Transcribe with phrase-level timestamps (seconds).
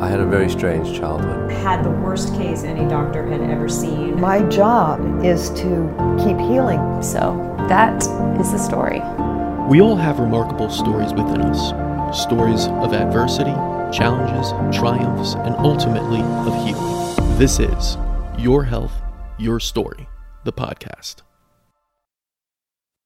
[0.00, 1.52] I had a very strange childhood.
[1.52, 4.18] Had the worst case any doctor had ever seen.
[4.18, 7.02] My job is to keep healing.
[7.02, 7.36] So
[7.68, 7.96] that
[8.40, 9.00] is the story.
[9.68, 13.52] We all have remarkable stories within us stories of adversity,
[13.92, 17.38] challenges, triumphs, and ultimately of healing.
[17.38, 17.98] This is
[18.38, 18.94] Your Health,
[19.38, 20.08] Your Story,
[20.44, 21.16] the podcast.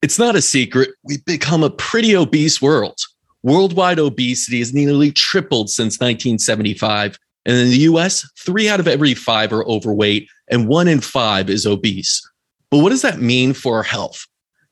[0.01, 2.99] It's not a secret, we've become a pretty obese world.
[3.45, 7.19] Worldwide obesity has nearly tripled since 1975.
[7.45, 11.47] And in the US, three out of every five are overweight, and one in five
[11.47, 12.27] is obese.
[12.71, 14.25] But what does that mean for our health?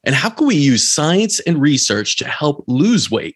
[0.04, 3.36] And how can we use science and research to help lose weight?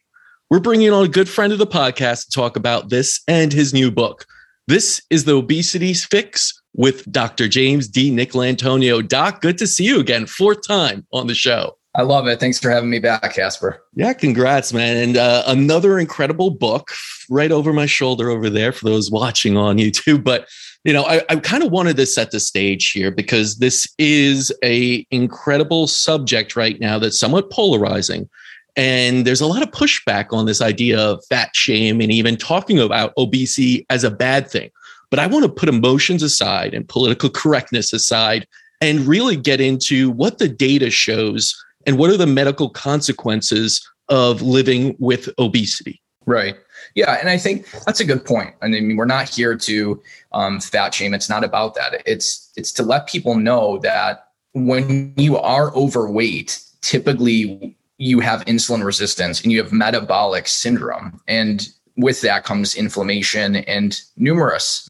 [0.50, 3.76] We're bringing on a good friend of the podcast to talk about this and his
[3.76, 4.26] new book.
[4.66, 7.48] This is the Obesity Fix with Dr.
[7.48, 9.08] James DiNicolantonio.
[9.08, 11.77] Doc, good to see you again, fourth time on the show.
[11.98, 12.40] I love it.
[12.40, 13.84] Thanks for having me back, Casper.
[13.96, 14.98] Yeah, congrats, man.
[14.98, 16.92] And uh, another incredible book
[17.28, 20.24] right over my shoulder over there for those watching on YouTube.
[20.24, 20.48] But,
[20.84, 24.54] you know, I, I kind of wanted to set the stage here because this is
[24.63, 28.30] a incredible subject right now that's somewhat polarizing.
[28.76, 32.77] And there's a lot of pushback on this idea of fat shame and even talking
[32.77, 34.70] about obesity as a bad thing.
[35.10, 38.46] But I want to put emotions aside and political correctness aside
[38.82, 44.41] and really get into what the data shows and what are the medical consequences of
[44.43, 46.02] living with obesity?
[46.26, 46.57] Right.
[46.93, 48.54] Yeah and i think that's a good point.
[48.62, 50.02] I mean we're not here to
[50.34, 51.13] um, fat shame.
[51.13, 52.04] It's not about that.
[52.05, 58.84] It's it's to let people know that when you are overweight typically you have insulin
[58.84, 61.20] resistance and you have metabolic syndrome.
[61.27, 64.88] And with that comes inflammation and numerous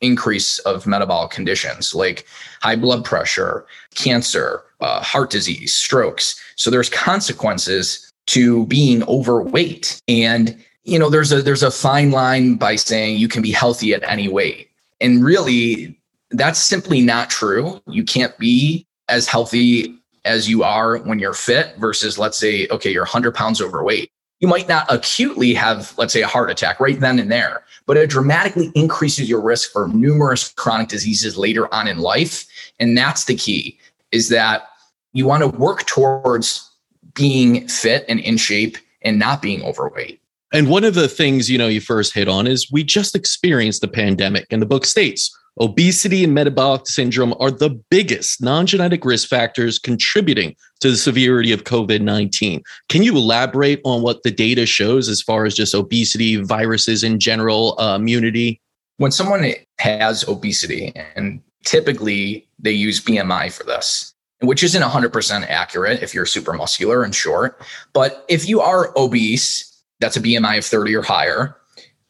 [0.00, 2.26] increase of metabolic conditions like
[2.62, 6.40] high blood pressure, cancer, uh, heart disease, strokes.
[6.56, 10.00] So there's consequences to being overweight.
[10.08, 13.92] And you know, there's a there's a fine line by saying you can be healthy
[13.94, 14.70] at any weight.
[15.00, 15.96] And really
[16.30, 17.80] that's simply not true.
[17.86, 22.90] You can't be as healthy as you are when you're fit versus let's say okay,
[22.90, 24.10] you're 100 pounds overweight
[24.40, 27.98] you might not acutely have, let's say, a heart attack right then and there, but
[27.98, 32.46] it dramatically increases your risk for numerous chronic diseases later on in life.
[32.80, 33.78] And that's the key
[34.12, 34.69] is that
[35.12, 36.68] you want to work towards
[37.14, 40.20] being fit and in shape and not being overweight.
[40.52, 43.80] And one of the things, you know, you first hit on is we just experienced
[43.80, 49.04] the pandemic and the book states Obesity and metabolic syndrome are the biggest non genetic
[49.04, 52.62] risk factors contributing to the severity of COVID 19.
[52.88, 57.18] Can you elaborate on what the data shows as far as just obesity, viruses in
[57.18, 58.60] general, uh, immunity?
[58.96, 66.02] When someone has obesity, and typically they use BMI for this, which isn't 100% accurate
[66.02, 67.60] if you're super muscular and short.
[67.92, 71.56] But if you are obese, that's a BMI of 30 or higher,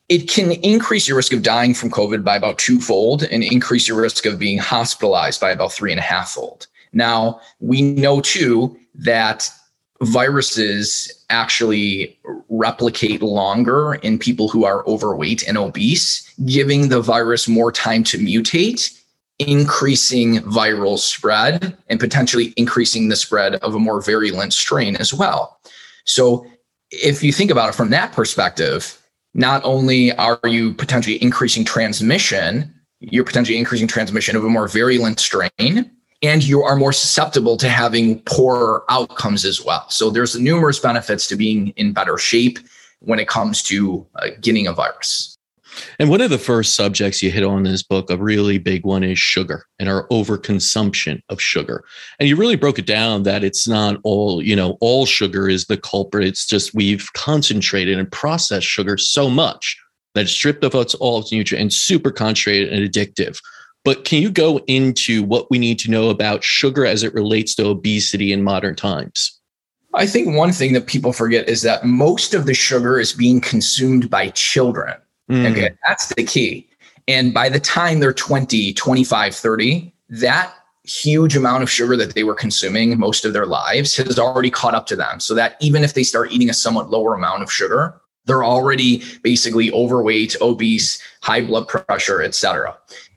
[0.08, 4.00] it can increase your risk of dying from COVID by about twofold and increase your
[4.00, 6.66] risk of being hospitalized by about three and a half fold.
[6.92, 9.48] Now, we know too that
[10.02, 17.70] viruses actually replicate longer in people who are overweight and obese, giving the virus more
[17.70, 18.99] time to mutate,
[19.40, 25.58] increasing viral spread and potentially increasing the spread of a more virulent strain as well.
[26.04, 26.46] So,
[26.90, 29.00] if you think about it from that perspective,
[29.34, 35.20] not only are you potentially increasing transmission, you're potentially increasing transmission of a more virulent
[35.20, 35.90] strain,
[36.22, 39.88] and you are more susceptible to having poorer outcomes as well.
[39.88, 42.58] So there's numerous benefits to being in better shape
[42.98, 45.38] when it comes to uh, getting a virus.
[45.98, 48.84] And one of the first subjects you hit on in this book, a really big
[48.84, 51.84] one, is sugar and our overconsumption of sugar.
[52.18, 55.66] And you really broke it down that it's not all, you know, all sugar is
[55.66, 56.26] the culprit.
[56.26, 59.78] It's just we've concentrated and processed sugar so much
[60.14, 63.40] that it's stripped of its all its nutrients and super concentrated and addictive.
[63.84, 67.54] But can you go into what we need to know about sugar as it relates
[67.54, 69.40] to obesity in modern times?
[69.94, 73.40] I think one thing that people forget is that most of the sugar is being
[73.40, 74.94] consumed by children.
[75.30, 75.50] Mm.
[75.52, 75.70] Okay.
[75.86, 76.66] That's the key.
[77.08, 80.54] And by the time they're 20, 25, 30, that
[80.84, 84.74] huge amount of sugar that they were consuming most of their lives has already caught
[84.74, 85.20] up to them.
[85.20, 89.02] So that even if they start eating a somewhat lower amount of sugar, they're already
[89.22, 92.76] basically overweight, obese, high blood pressure, etc.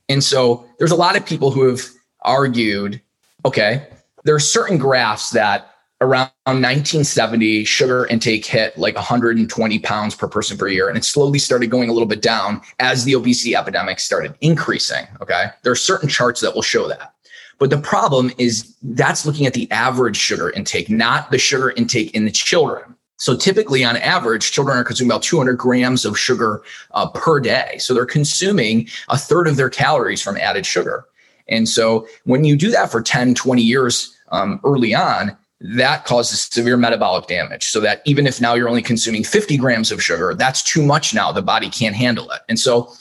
[0.09, 1.81] And so there's a lot of people who have
[2.21, 3.01] argued,
[3.45, 3.87] okay,
[4.23, 5.72] there are certain graphs that
[6.03, 10.89] around 1970, sugar intake hit like 120 pounds per person per year.
[10.89, 15.07] And it slowly started going a little bit down as the obesity epidemic started increasing.
[15.21, 15.45] Okay.
[15.63, 17.13] There are certain charts that will show that.
[17.57, 22.13] But the problem is that's looking at the average sugar intake, not the sugar intake
[22.13, 22.95] in the children.
[23.17, 26.61] So typically, on average, children are consuming about 200 grams of sugar
[26.91, 27.77] uh, per day.
[27.79, 31.05] So they're consuming a third of their calories from added sugar.
[31.47, 36.41] And so when you do that for 10, 20 years um, early on, that causes
[36.41, 37.67] severe metabolic damage.
[37.67, 41.13] So that even if now you're only consuming 50 grams of sugar, that's too much
[41.13, 41.31] now.
[41.31, 42.41] The body can't handle it.
[42.49, 42.93] And so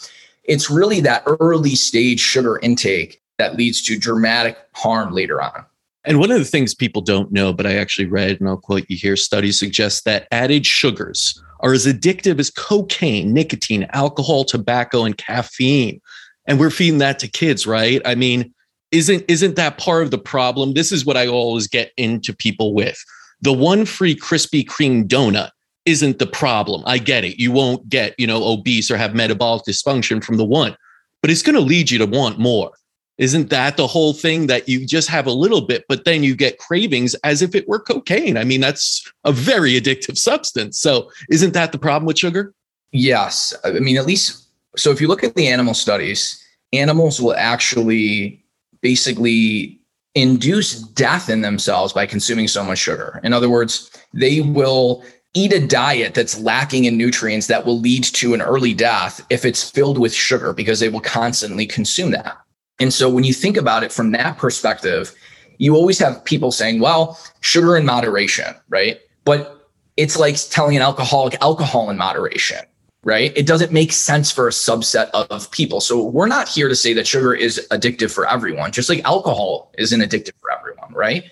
[0.45, 5.65] it's really that early stage sugar intake that leads to dramatic harm later on.
[6.05, 8.85] And one of the things people don't know, but I actually read, and I'll quote
[8.89, 15.05] you here studies suggest that added sugars are as addictive as cocaine, nicotine, alcohol, tobacco,
[15.05, 16.01] and caffeine.
[16.47, 18.03] And we're feeding that to kids, right?
[18.05, 18.53] I mean,
[18.93, 20.75] isn't isn't that part of the problem?
[20.75, 23.03] This is what I always get into people with.
[23.41, 25.51] The one free Krispy Kreme donut
[25.85, 26.83] isn't the problem.
[26.87, 27.41] I get it.
[27.41, 30.77] You won't get, you know, obese or have metabolic dysfunction from the one,
[31.21, 32.71] but it's going to lead you to want more.
[33.19, 36.35] Isn't that the whole thing that you just have a little bit, but then you
[36.35, 38.37] get cravings as if it were cocaine?
[38.37, 40.79] I mean, that's a very addictive substance.
[40.79, 42.55] So, isn't that the problem with sugar?
[42.91, 43.53] Yes.
[43.65, 46.43] I mean, at least, so if you look at the animal studies,
[46.73, 48.42] animals will actually
[48.83, 49.81] basically
[50.15, 53.21] induce death in themselves by consuming so much sugar.
[53.25, 55.03] In other words, they will
[55.35, 59.45] eat a diet that's lacking in nutrients that will lead to an early death if
[59.45, 62.37] it's filled with sugar because they will constantly consume that.
[62.81, 65.15] And so when you think about it from that perspective,
[65.59, 68.99] you always have people saying, well, sugar in moderation, right?
[69.25, 72.59] But it's like telling an alcoholic alcohol in moderation,
[73.05, 73.33] right?
[73.37, 75.81] It doesn't make sense for a subset of people.
[75.81, 79.73] So we're not here to say that sugar is addictive for everyone, just like alcohol
[79.79, 81.25] isn't addictive for everyone, right?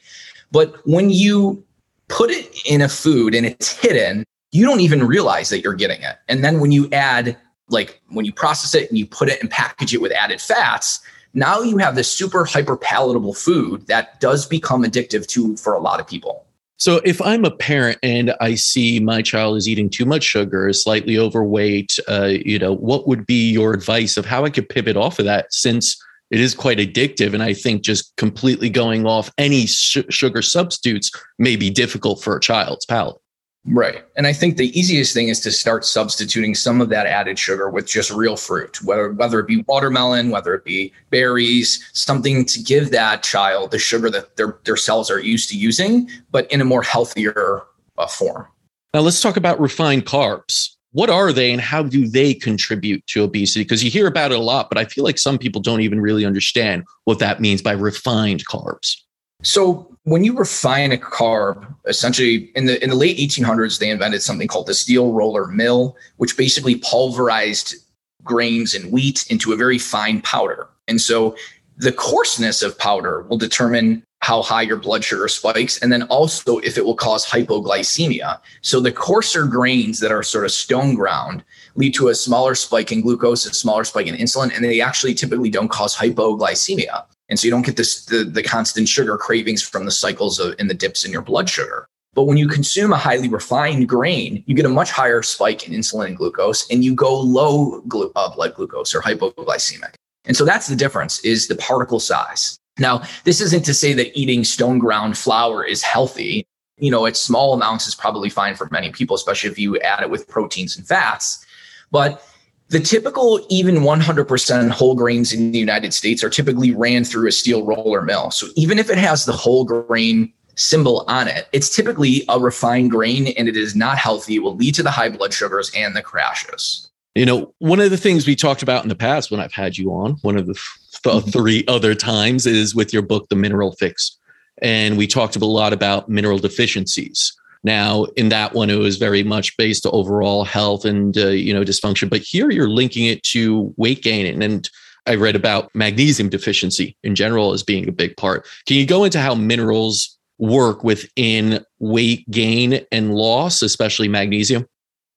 [0.51, 1.65] But when you
[2.09, 6.03] put it in a food and it's hidden, you don't even realize that you're getting
[6.03, 6.17] it.
[6.29, 7.37] And then when you add,
[7.69, 11.01] like when you process it and you put it and package it with added fats,
[11.35, 15.79] now you have this super hyper palatable food that does become addictive to for a
[15.79, 16.45] lot of people.
[16.81, 20.67] So if I'm a parent and I see my child is eating too much sugar,
[20.67, 24.67] is slightly overweight, uh, you know, what would be your advice of how I could
[24.67, 29.05] pivot off of that since it is quite addictive and I think just completely going
[29.05, 33.21] off any sh- sugar substitutes may be difficult for a child's palate.
[33.67, 34.05] Right.
[34.17, 37.69] And I think the easiest thing is to start substituting some of that added sugar
[37.69, 42.63] with just real fruit, whether whether it be watermelon, whether it be berries, something to
[42.63, 46.63] give that child the sugar that their their cells are used to using, but in
[46.63, 47.63] a more healthier
[47.99, 48.47] uh, form.
[48.95, 50.71] Now let's talk about refined carbs.
[50.93, 53.63] What are they and how do they contribute to obesity?
[53.63, 56.01] Because you hear about it a lot, but I feel like some people don't even
[56.01, 58.97] really understand what that means by refined carbs.
[59.43, 64.23] So when you refine a carb, essentially in the in the late 1800s, they invented
[64.23, 67.75] something called the steel roller mill, which basically pulverized
[68.23, 70.69] grains and wheat into a very fine powder.
[70.89, 71.37] And so
[71.77, 76.59] the coarseness of powder will determine how high your blood sugar spikes and then also
[76.59, 78.39] if it will cause hypoglycemia.
[78.61, 81.43] So the coarser grains that are sort of stone ground
[81.75, 85.15] lead to a smaller spike in glucose, a smaller spike in insulin, and they actually
[85.15, 87.05] typically don't cause hypoglycemia.
[87.31, 90.55] And so you don't get this the, the constant sugar cravings from the cycles of
[90.59, 91.87] in the dips in your blood sugar.
[92.13, 95.73] But when you consume a highly refined grain, you get a much higher spike in
[95.73, 99.95] insulin and glucose, and you go low glu- uh, blood glucose or hypoglycemic.
[100.25, 102.59] And so that's the difference is the particle size.
[102.79, 106.45] Now, this isn't to say that eating stone ground flour is healthy.
[106.79, 110.03] You know, it's small amounts is probably fine for many people, especially if you add
[110.03, 111.45] it with proteins and fats.
[111.91, 112.27] But
[112.71, 117.33] the typical even 100% whole grains in the United States are typically ran through a
[117.33, 118.31] steel roller mill.
[118.31, 122.93] So even if it has the whole grain symbol on it, it's typically a refined
[122.93, 124.37] grain and it is not healthy.
[124.37, 126.89] It will lead to the high blood sugars and the crashes.
[127.17, 129.77] You know, one of the things we talked about in the past when I've had
[129.77, 130.55] you on, one of the,
[131.03, 131.31] the mm-hmm.
[131.31, 134.17] three other times is with your book, The Mineral Fix.
[134.63, 137.37] And we talked a lot about mineral deficiencies.
[137.63, 141.53] Now, in that one, it was very much based to overall health and uh, you
[141.53, 142.09] know dysfunction.
[142.09, 144.71] But here, you're linking it to weight gain, and, and
[145.07, 148.47] I read about magnesium deficiency in general as being a big part.
[148.67, 154.67] Can you go into how minerals work within weight gain and loss, especially magnesium?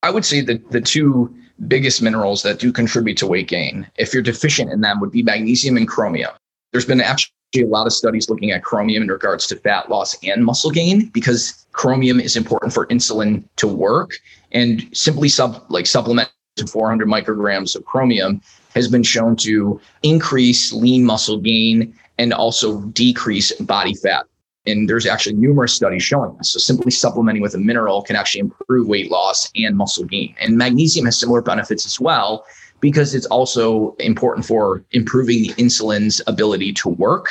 [0.02, 1.34] I would say that the two
[1.68, 5.24] biggest minerals that do contribute to weight gain, if you're deficient in them, would be
[5.24, 6.32] magnesium and chromium.
[6.72, 10.17] There's been actually a lot of studies looking at chromium in regards to fat loss
[10.24, 14.12] and muscle gain because chromium is important for insulin to work
[14.51, 18.41] and simply sub like supplement to 400 micrograms of chromium
[18.74, 24.25] has been shown to increase lean muscle gain and also decrease body fat
[24.65, 26.51] and there's actually numerous studies showing this.
[26.51, 30.33] So simply supplementing with a mineral can actually improve weight loss and muscle gain.
[30.39, 32.45] And magnesium has similar benefits as well
[32.84, 37.30] because it's also important for improving the insulin's ability to work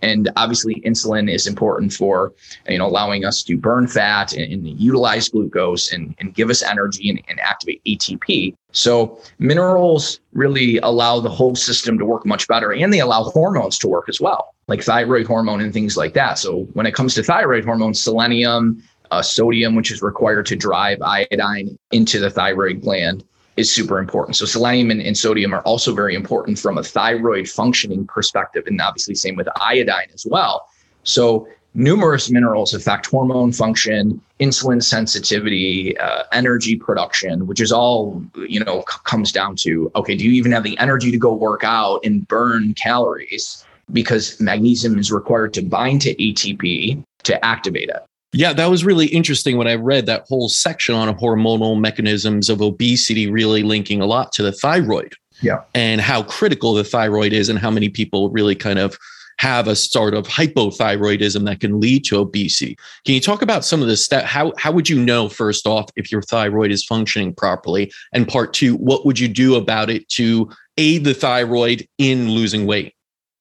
[0.00, 2.32] And obviously, insulin is important for
[2.68, 6.62] you know allowing us to burn fat and, and utilize glucose and, and give us
[6.62, 8.54] energy and, and activate ATP.
[8.72, 13.76] So minerals really allow the whole system to work much better, and they allow hormones
[13.78, 16.38] to work as well, like thyroid hormone and things like that.
[16.38, 20.98] So when it comes to thyroid hormone, selenium, uh, sodium, which is required to drive
[21.02, 23.24] iodine into the thyroid gland,
[23.58, 24.36] is super important.
[24.36, 28.80] So selenium and, and, sodium are also very important from a thyroid functioning perspective, and
[28.80, 30.68] obviously same with iodine as well.
[31.02, 38.62] So numerous minerals affect hormone function, insulin sensitivity, uh, energy production, which is all you
[38.64, 41.64] know c- comes down to okay, do you even have the energy to go work
[41.64, 43.64] out and burn calories?
[43.92, 48.07] Because magnesium is required to bind to ATP to activate it.
[48.32, 52.60] Yeah, that was really interesting when I read that whole section on hormonal mechanisms of
[52.60, 55.14] obesity, really linking a lot to the thyroid.
[55.40, 55.62] Yeah.
[55.74, 58.98] And how critical the thyroid is, and how many people really kind of
[59.38, 62.76] have a sort of hypothyroidism that can lead to obesity.
[63.04, 64.26] Can you talk about some of the steps?
[64.26, 67.92] How, how would you know, first off, if your thyroid is functioning properly?
[68.12, 72.66] And part two, what would you do about it to aid the thyroid in losing
[72.66, 72.94] weight?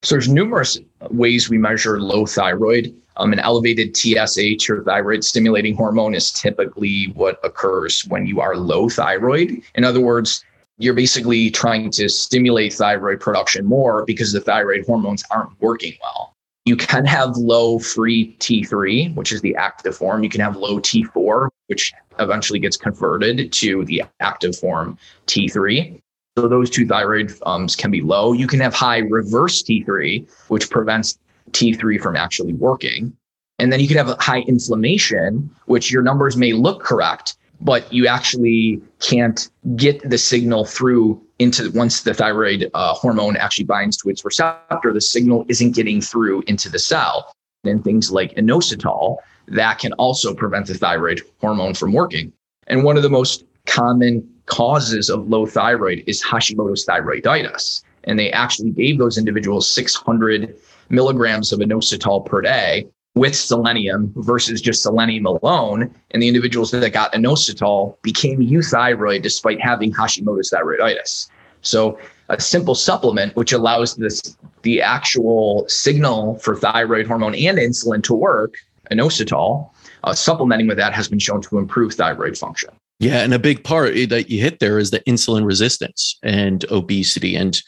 [0.04, 0.78] So there's numerous
[1.10, 2.96] ways we measure low thyroid.
[3.18, 8.56] Um, an elevated TSH or thyroid stimulating hormone is typically what occurs when you are
[8.56, 9.62] low thyroid.
[9.76, 10.46] In other words,
[10.78, 16.36] you're basically trying to stimulate thyroid production more because the thyroid hormones aren't working well.
[16.66, 20.24] You can have low free T3, which is the active form.
[20.24, 24.98] You can have low T4, which eventually gets converted to the active form
[25.28, 26.00] T3.
[26.38, 28.34] So those two thyroid um, can be low.
[28.34, 31.18] You can have high reverse T3, which prevents
[31.52, 33.16] T3 from actually working.
[33.60, 37.92] And then you could have a high inflammation, which your numbers may look correct, but
[37.92, 43.98] you actually can't get the signal through into once the thyroid uh, hormone actually binds
[43.98, 47.32] to its receptor, the signal isn't getting through into the cell.
[47.64, 52.32] And things like inositol that can also prevent the thyroid hormone from working.
[52.68, 57.84] And one of the most common causes of low thyroid is Hashimoto's thyroiditis.
[58.06, 60.56] And they actually gave those individuals 600
[60.90, 65.94] milligrams of inositol per day with selenium versus just selenium alone.
[66.12, 71.30] And the individuals that got inositol became euthyroid despite having Hashimoto's thyroiditis.
[71.62, 78.04] So a simple supplement which allows this the actual signal for thyroid hormone and insulin
[78.04, 78.56] to work,
[78.92, 79.70] inositol,
[80.04, 82.70] uh, supplementing with that has been shown to improve thyroid function.
[83.00, 87.36] Yeah, and a big part that you hit there is the insulin resistance and obesity.
[87.36, 87.62] And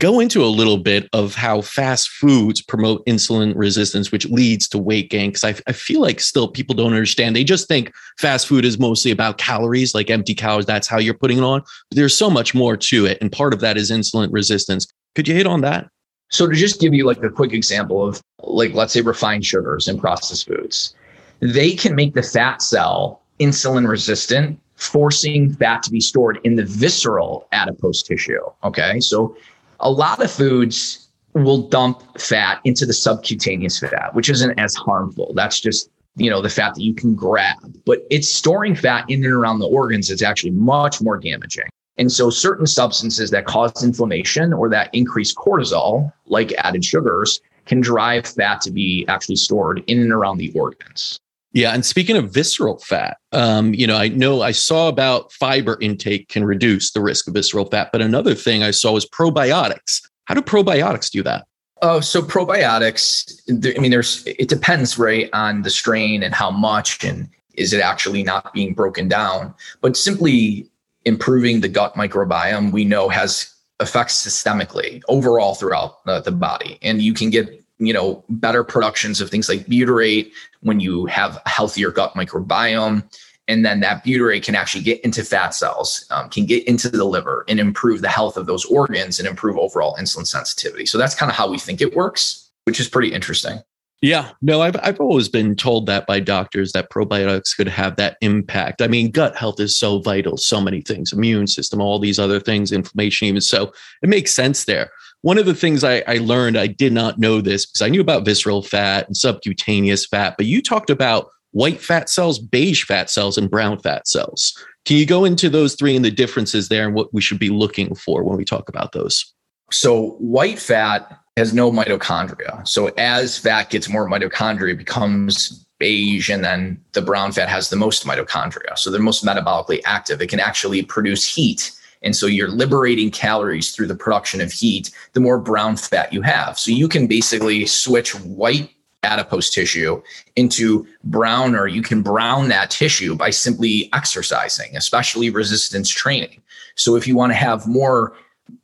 [0.00, 4.78] go into a little bit of how fast foods promote insulin resistance, which leads to
[4.78, 5.30] weight gain.
[5.30, 7.36] Because I, I feel like still people don't understand.
[7.36, 10.66] They just think fast food is mostly about calories, like empty calories.
[10.66, 11.60] That's how you're putting it on.
[11.90, 13.18] But there's so much more to it.
[13.20, 14.86] And part of that is insulin resistance.
[15.14, 15.88] Could you hit on that?
[16.30, 19.86] So to just give you like a quick example of like, let's say refined sugars
[19.86, 20.94] and processed foods,
[21.40, 26.64] they can make the fat cell insulin resistant forcing fat to be stored in the
[26.64, 28.40] visceral adipose tissue.
[28.64, 28.98] Okay.
[29.00, 29.36] So
[29.82, 35.32] a lot of foods will dump fat into the subcutaneous fat, which isn't as harmful.
[35.34, 37.56] That's just you know the fat that you can grab.
[37.84, 41.68] But it's storing fat in and around the organs is actually much more damaging.
[41.98, 47.80] And so certain substances that cause inflammation or that increase cortisol like added sugars can
[47.80, 51.20] drive fat to be actually stored in and around the organs
[51.52, 55.76] yeah, and speaking of visceral fat, um, you know, I know I saw about fiber
[55.80, 60.00] intake can reduce the risk of visceral fat, but another thing I saw was probiotics.
[60.24, 61.46] How do probiotics do that?
[61.82, 63.76] Oh, so probiotics.
[63.76, 67.80] I mean, there's it depends, right, on the strain and how much, and is it
[67.80, 69.54] actually not being broken down.
[69.80, 70.70] But simply
[71.04, 77.02] improving the gut microbiome, we know has effects systemically overall throughout the, the body, and
[77.02, 81.48] you can get you know better productions of things like butyrate when you have a
[81.48, 83.02] healthier gut microbiome.
[83.48, 87.04] And then that butyrate can actually get into fat cells um, can get into the
[87.04, 90.86] liver and improve the health of those organs and improve overall insulin sensitivity.
[90.86, 93.62] So that's kind of how we think it works which is pretty interesting
[94.02, 98.18] yeah, no, I've I've always been told that by doctors that probiotics could have that
[98.20, 98.82] impact.
[98.82, 102.40] I mean, gut health is so vital, so many things, immune system, all these other
[102.40, 104.90] things, inflammation, even so, it makes sense there
[105.22, 108.00] one of the things I, I, learned, I did not know this because I knew
[108.00, 113.08] about visceral fat and subcutaneous fat, but you talked about white fat cells, beige fat
[113.08, 114.52] cells, and brown fat cells.
[114.84, 117.50] Can you go into those three and the differences there and what we should be
[117.50, 119.32] looking for when we talk about those?
[119.70, 122.66] So, white fat has no mitochondria.
[122.66, 127.70] So, as fat gets more mitochondria, it becomes beige, and then the brown fat has
[127.70, 128.76] the most mitochondria.
[128.76, 130.20] So, they're most metabolically active.
[130.20, 131.72] It can actually produce heat
[132.02, 136.22] And so you're liberating calories through the production of heat, the more brown fat you
[136.22, 136.58] have.
[136.58, 138.70] So you can basically switch white
[139.04, 140.00] adipose tissue
[140.36, 146.40] into brown, or you can brown that tissue by simply exercising, especially resistance training.
[146.76, 148.16] So if you want to have more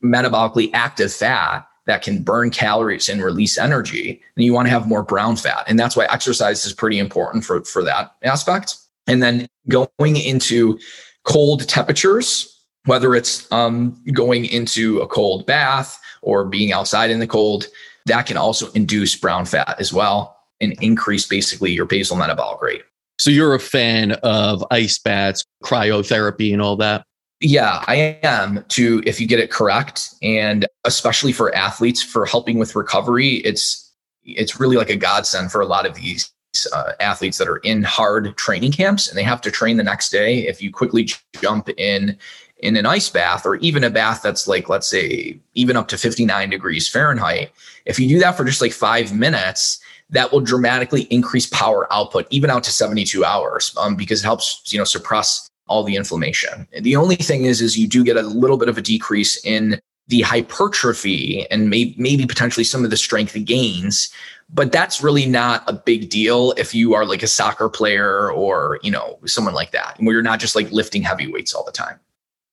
[0.02, 4.86] metabolically active fat, that can burn calories and release energy, then you want to have
[4.86, 5.64] more brown fat.
[5.66, 8.76] And that's why exercise is pretty important for, for that aspect.
[9.06, 10.78] And then going into
[11.24, 12.54] cold temperatures,
[12.84, 17.66] whether it's um, going into a cold bath or being outside in the cold,
[18.04, 22.82] that can also induce brown fat as well and increase basically your basal metabolic rate.
[23.18, 27.04] So you're a fan of ice baths, cryotherapy, and all that?
[27.40, 32.58] Yeah, I am to if you get it correct and especially for athletes for helping
[32.58, 33.92] with recovery, it's
[34.24, 36.32] it's really like a godsend for a lot of these
[36.72, 40.10] uh, athletes that are in hard training camps and they have to train the next
[40.10, 40.48] day.
[40.48, 41.08] If you quickly
[41.40, 42.18] jump in
[42.58, 45.96] in an ice bath or even a bath that's like let's say even up to
[45.96, 47.52] 59 degrees Fahrenheit,
[47.84, 49.78] if you do that for just like 5 minutes,
[50.10, 54.72] that will dramatically increase power output even out to 72 hours um, because it helps
[54.72, 56.66] you know suppress all the inflammation.
[56.80, 59.80] The only thing is, is you do get a little bit of a decrease in
[60.08, 64.10] the hypertrophy and may, maybe potentially some of the strength gains,
[64.50, 68.80] but that's really not a big deal if you are like a soccer player or
[68.82, 71.72] you know someone like that, where you're not just like lifting heavy weights all the
[71.72, 72.00] time.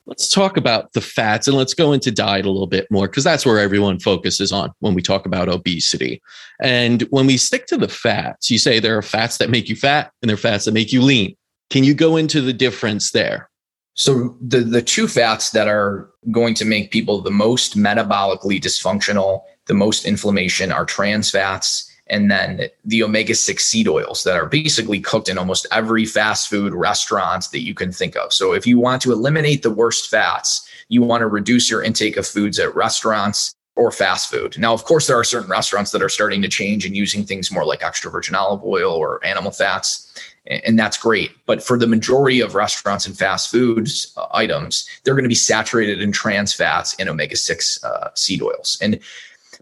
[0.07, 3.23] Let's talk about the fats and let's go into diet a little bit more because
[3.23, 6.21] that's where everyone focuses on when we talk about obesity.
[6.61, 9.75] And when we stick to the fats, you say there are fats that make you
[9.75, 11.35] fat and there are fats that make you lean.
[11.69, 13.49] Can you go into the difference there?
[13.95, 19.43] So the the two fats that are going to make people the most metabolically dysfunctional,
[19.67, 24.45] the most inflammation are trans fats and then the omega 6 seed oils that are
[24.45, 28.31] basically cooked in almost every fast food restaurant that you can think of.
[28.31, 32.17] So if you want to eliminate the worst fats, you want to reduce your intake
[32.17, 34.57] of foods at restaurants or fast food.
[34.59, 37.51] Now, of course, there are certain restaurants that are starting to change and using things
[37.51, 40.13] more like extra virgin olive oil or animal fats
[40.47, 41.31] and that's great.
[41.45, 45.35] But for the majority of restaurants and fast foods uh, items, they're going to be
[45.35, 48.77] saturated in trans fats and omega 6 uh, seed oils.
[48.81, 48.99] And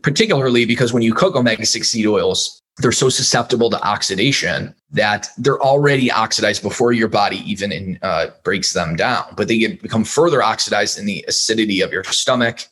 [0.02, 5.28] particularly because when you cook omega 6 seed oils, they're so susceptible to oxidation that
[5.38, 9.26] they're already oxidized before your body even in, uh, breaks them down.
[9.38, 12.68] But they get, become further oxidized in the acidity of your stomach.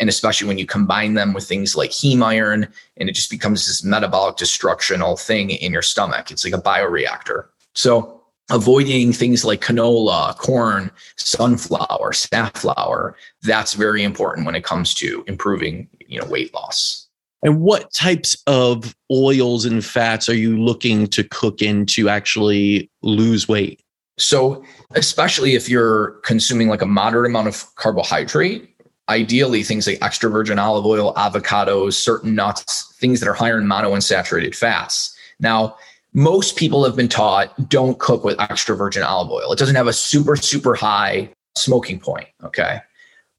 [0.00, 3.66] And especially when you combine them with things like heme iron, and it just becomes
[3.66, 6.30] this metabolic destructional thing in your stomach.
[6.30, 7.46] It's like a bioreactor.
[7.74, 15.24] So avoiding things like canola, corn, sunflower, safflower, that's very important when it comes to
[15.26, 17.06] improving, you know, weight loss.
[17.42, 22.90] And what types of oils and fats are you looking to cook in to actually
[23.02, 23.82] lose weight?
[24.18, 28.75] So, especially if you're consuming like a moderate amount of carbohydrate,
[29.08, 33.66] ideally things like extra virgin olive oil, avocados, certain nuts, things that are higher in
[33.66, 35.16] monounsaturated fats.
[35.38, 35.76] Now,
[36.12, 39.52] most people have been taught don't cook with extra virgin olive oil.
[39.52, 42.28] It doesn't have a super, super high smoking point.
[42.42, 42.80] Okay.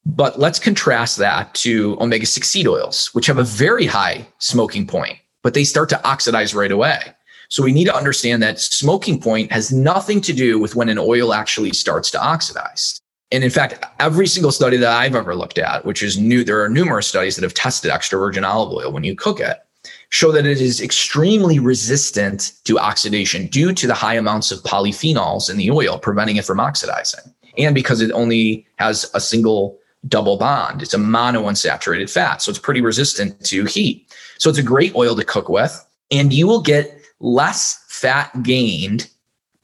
[0.06, 4.88] But let's contrast that to omega 6 seed oils, which have a very high smoking
[4.88, 7.00] point, but they start to oxidize right away.
[7.50, 10.98] So we need to understand that smoking point has nothing to do with when an
[10.98, 13.02] oil actually starts to oxidize.
[13.32, 16.64] And in fact, every single study that I've ever looked at, which is new, there
[16.64, 19.60] are numerous studies that have tested extra virgin olive oil when you cook it
[20.10, 25.50] show that it is extremely resistant to oxidation due to the high amounts of polyphenols
[25.50, 27.34] in the oil, preventing it from oxidizing.
[27.58, 32.42] And because it only has a single double bond, it's a monounsaturated fat.
[32.42, 34.14] So it's pretty resistant to heat.
[34.38, 35.86] So it's a great oil to cook with.
[36.12, 39.10] And you will get less fat gained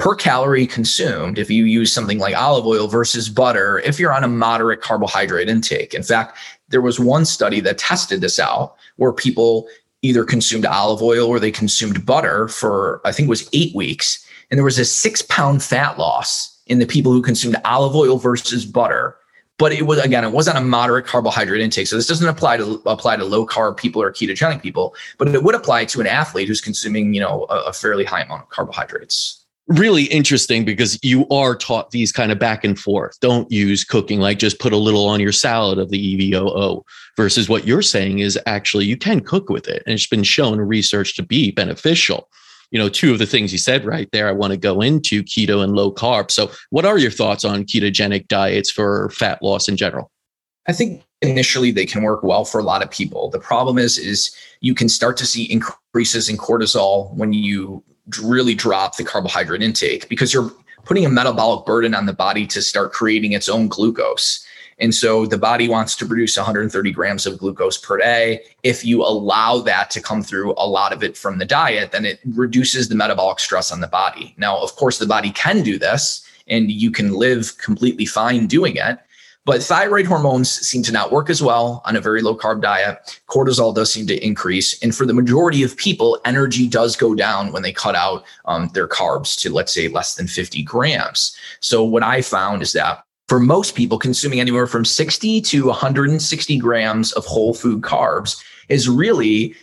[0.03, 4.25] per calorie consumed if you use something like olive oil versus butter if you're on
[4.25, 5.93] a moderate carbohydrate intake.
[5.93, 6.37] In fact,
[6.67, 9.65] there was one study that tested this out where people
[10.01, 14.27] either consumed olive oil or they consumed butter for, I think it was eight weeks.
[14.51, 18.17] And there was a six pound fat loss in the people who consumed olive oil
[18.17, 19.15] versus butter.
[19.57, 21.87] But it was again, it wasn't a moderate carbohydrate intake.
[21.87, 25.43] So this doesn't apply to apply to low carb people or ketogenic people, but it
[25.43, 28.49] would apply to an athlete who's consuming, you know, a, a fairly high amount of
[28.49, 33.17] carbohydrates really interesting because you are taught these kind of back and forth.
[33.19, 36.84] Don't use cooking like just put a little on your salad of the EVOO
[37.15, 39.84] versus what you're saying is actually you can cook with it.
[39.86, 42.30] And it's been shown in research to be beneficial.
[42.71, 45.23] You know, two of the things you said right there, I want to go into
[45.23, 46.32] keto and low carb.
[46.32, 50.10] So, what are your thoughts on ketogenic diets for fat loss in general?
[50.67, 53.30] I think initially they can work well for a lot of people.
[53.30, 57.84] The problem is, is you can start to see increases in cortisol when you
[58.21, 60.51] really drop the carbohydrate intake because you're
[60.85, 64.45] putting a metabolic burden on the body to start creating its own glucose.
[64.79, 68.41] And so the body wants to produce 130 grams of glucose per day.
[68.63, 72.05] If you allow that to come through a lot of it from the diet, then
[72.05, 74.33] it reduces the metabolic stress on the body.
[74.37, 78.75] Now, of course, the body can do this and you can live completely fine doing
[78.75, 78.99] it.
[79.45, 83.19] But thyroid hormones seem to not work as well on a very low carb diet.
[83.27, 84.82] Cortisol does seem to increase.
[84.82, 88.69] And for the majority of people, energy does go down when they cut out um,
[88.73, 91.36] their carbs to, let's say, less than 50 grams.
[91.60, 96.58] So, what I found is that for most people, consuming anywhere from 60 to 160
[96.58, 99.56] grams of whole food carbs is really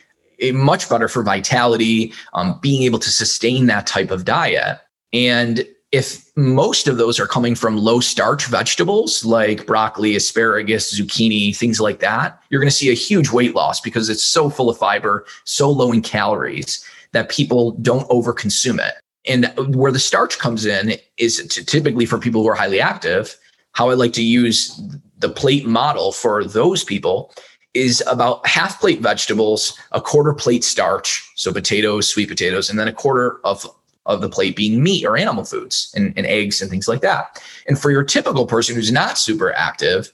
[0.53, 4.79] much better for vitality, um, being able to sustain that type of diet.
[5.13, 11.57] And if most of those are coming from low starch vegetables like broccoli, asparagus, zucchini,
[11.57, 14.71] things like that, you're going to see a huge weight loss because it's so full
[14.71, 18.95] of fiber, so low in calories that people don't overconsume it.
[19.27, 23.37] And where the starch comes in is typically for people who are highly active.
[23.73, 24.81] How I like to use
[25.19, 27.35] the plate model for those people
[27.75, 32.89] is about half plate vegetables, a quarter plate starch, so potatoes, sweet potatoes, and then
[32.89, 33.67] a quarter of
[34.11, 37.43] of the plate being meat or animal foods and, and eggs and things like that.
[37.67, 40.13] And for your typical person who's not super active,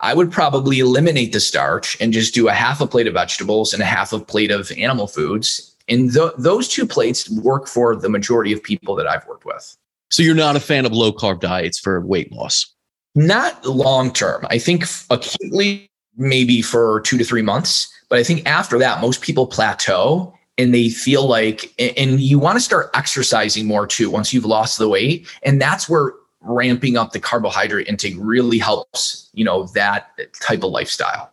[0.00, 3.72] I would probably eliminate the starch and just do a half a plate of vegetables
[3.72, 5.74] and a half a plate of animal foods.
[5.88, 9.76] And th- those two plates work for the majority of people that I've worked with.
[10.10, 12.66] So you're not a fan of low carb diets for weight loss?
[13.14, 14.46] Not long term.
[14.50, 17.92] I think acutely, maybe for two to three months.
[18.08, 22.56] But I think after that, most people plateau and they feel like and you want
[22.56, 26.12] to start exercising more too once you've lost the weight and that's where
[26.46, 31.32] ramping up the carbohydrate intake really helps you know that type of lifestyle.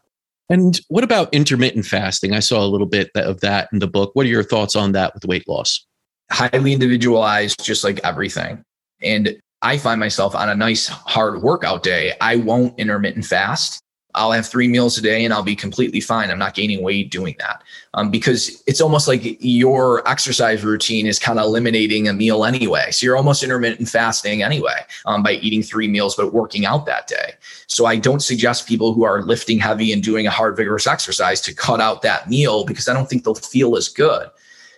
[0.49, 2.33] And what about intermittent fasting?
[2.33, 4.12] I saw a little bit of that in the book.
[4.13, 5.86] What are your thoughts on that with weight loss?
[6.31, 8.63] Highly individualized just like everything.
[9.01, 13.81] And i find myself on a nice hard workout day i won't intermittent fast
[14.15, 16.30] I'll have three meals a day and I'll be completely fine.
[16.30, 21.19] I'm not gaining weight doing that um, because it's almost like your exercise routine is
[21.19, 22.91] kind of eliminating a meal anyway.
[22.91, 27.08] So you're almost intermittent fasting anyway um, by eating three meals, but working out that
[27.08, 27.34] day.
[27.67, 31.41] So I don't suggest people who are lifting heavy and doing a hard, vigorous exercise
[31.41, 34.30] to cut out that meal because I don't think they'll feel as good.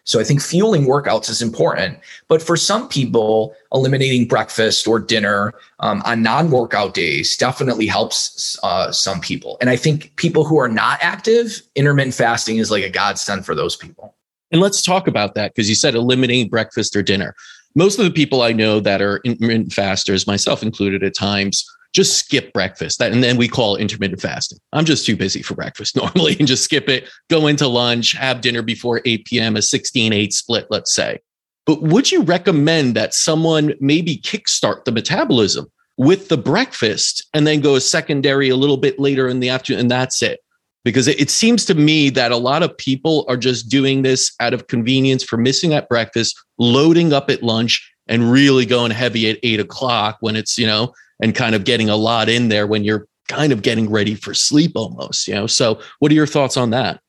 [0.05, 1.99] So I think fueling workouts is important.
[2.27, 8.57] But for some people, eliminating breakfast or dinner um, on non workout days definitely helps
[8.63, 9.57] uh, some people.
[9.59, 13.55] And I think people who are not active, intermittent fasting is like a godsend for
[13.55, 14.15] those people.
[14.51, 17.35] And let's talk about that because you said eliminating breakfast or dinner.
[17.73, 22.17] Most of the people I know that are intermittent fasters, myself included at times, just
[22.17, 22.99] skip breakfast.
[22.99, 24.59] That, and then we call intermittent fasting.
[24.73, 28.41] I'm just too busy for breakfast normally and just skip it, go into lunch, have
[28.41, 31.19] dinner before 8 p.m., a 16 8 split, let's say.
[31.65, 37.61] But would you recommend that someone maybe kickstart the metabolism with the breakfast and then
[37.61, 40.41] go secondary a little bit later in the afternoon and that's it?
[40.83, 44.33] Because it, it seems to me that a lot of people are just doing this
[44.41, 49.29] out of convenience for missing at breakfast, loading up at lunch, and really going heavy
[49.29, 52.67] at eight o'clock when it's, you know, and kind of getting a lot in there
[52.67, 55.47] when you're kind of getting ready for sleep almost, you know?
[55.47, 56.99] So what are your thoughts on that?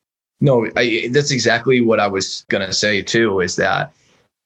[0.41, 3.93] No, I, that's exactly what I was going to say too, is that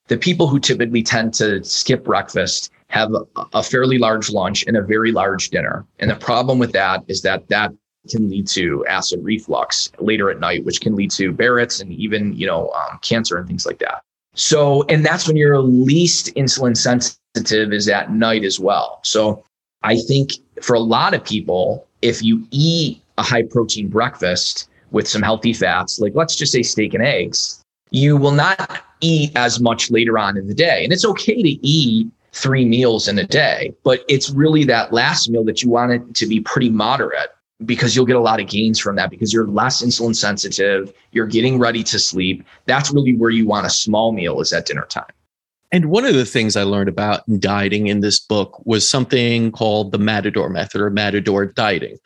[0.07, 3.11] the people who typically tend to skip breakfast have
[3.53, 5.85] a, fairly large lunch and a very large dinner.
[5.99, 7.71] And the problem with that is that that
[8.09, 12.33] can lead to acid reflux later at night, which can lead to Barrett's and even,
[12.33, 14.01] you know, um, cancer and things like that.
[14.33, 18.99] So, and that's when you're least insulin sensitive is at night as well.
[19.03, 19.43] So
[19.83, 25.07] I think for a lot of people, if you eat a high protein breakfast with
[25.07, 29.59] some healthy fats, like let's just say steak and eggs, you will not eat as
[29.59, 30.83] much later on in the day.
[30.83, 35.29] And it's okay to eat three meals in a day, but it's really that last
[35.29, 37.29] meal that you want it to be pretty moderate
[37.65, 41.27] because you'll get a lot of gains from that because you're less insulin sensitive, you're
[41.27, 42.43] getting ready to sleep.
[42.65, 45.11] That's really where you want a small meal is at dinner time.
[45.71, 49.91] And one of the things I learned about dieting in this book was something called
[49.91, 51.97] the Matador method or Matador dieting.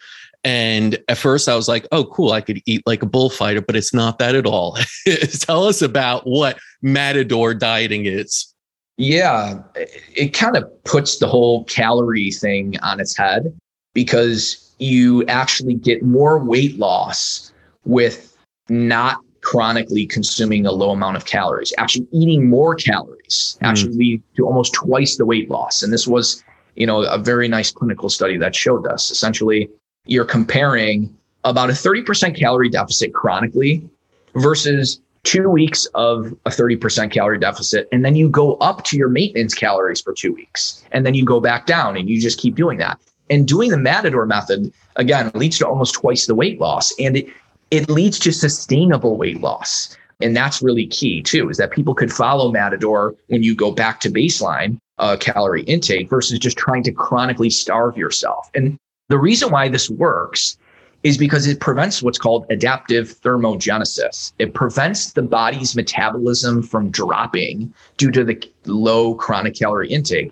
[0.43, 3.75] And at first I was like, oh, cool, I could eat like a bullfighter, but
[3.75, 4.77] it's not that at all.
[5.39, 8.53] Tell us about what Matador dieting is.
[8.97, 13.57] Yeah, it kind of puts the whole calorie thing on its head
[13.93, 17.51] because you actually get more weight loss
[17.83, 18.37] with
[18.69, 21.71] not chronically consuming a low amount of calories.
[21.77, 23.67] Actually, eating more calories mm.
[23.67, 25.83] actually lead to almost twice the weight loss.
[25.83, 26.43] And this was,
[26.75, 29.11] you know, a very nice clinical study that showed us.
[29.11, 29.69] Essentially,
[30.05, 33.87] you're comparing about a 30% calorie deficit chronically
[34.33, 37.87] versus two weeks of a 30% calorie deficit.
[37.91, 40.83] And then you go up to your maintenance calories for two weeks.
[40.91, 42.99] And then you go back down and you just keep doing that.
[43.29, 46.93] And doing the Matador method, again, leads to almost twice the weight loss.
[46.99, 47.27] And it,
[47.71, 49.97] it leads to sustainable weight loss.
[50.21, 53.99] And that's really key too, is that people could follow Matador when you go back
[54.01, 58.49] to baseline uh, calorie intake versus just trying to chronically starve yourself.
[58.55, 58.77] And
[59.09, 60.57] the reason why this works
[61.03, 64.33] is because it prevents what's called adaptive thermogenesis.
[64.39, 70.31] It prevents the body's metabolism from dropping due to the low chronic calorie intake.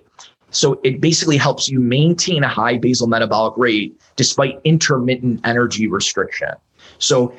[0.50, 6.50] So it basically helps you maintain a high basal metabolic rate despite intermittent energy restriction.
[6.98, 7.34] So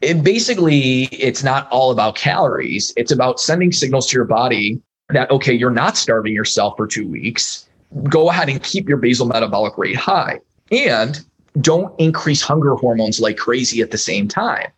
[0.00, 2.92] it basically it's not all about calories.
[2.96, 7.08] It's about sending signals to your body that okay you're not starving yourself for two
[7.08, 7.68] weeks.
[8.04, 10.40] Go ahead and keep your basal metabolic rate high.
[10.70, 11.24] And
[11.60, 14.70] don't increase hunger hormones like crazy at the same time.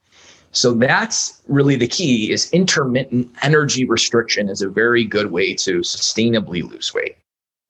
[0.52, 5.80] So that's really the key is intermittent energy restriction is a very good way to
[5.80, 7.16] sustainably lose weight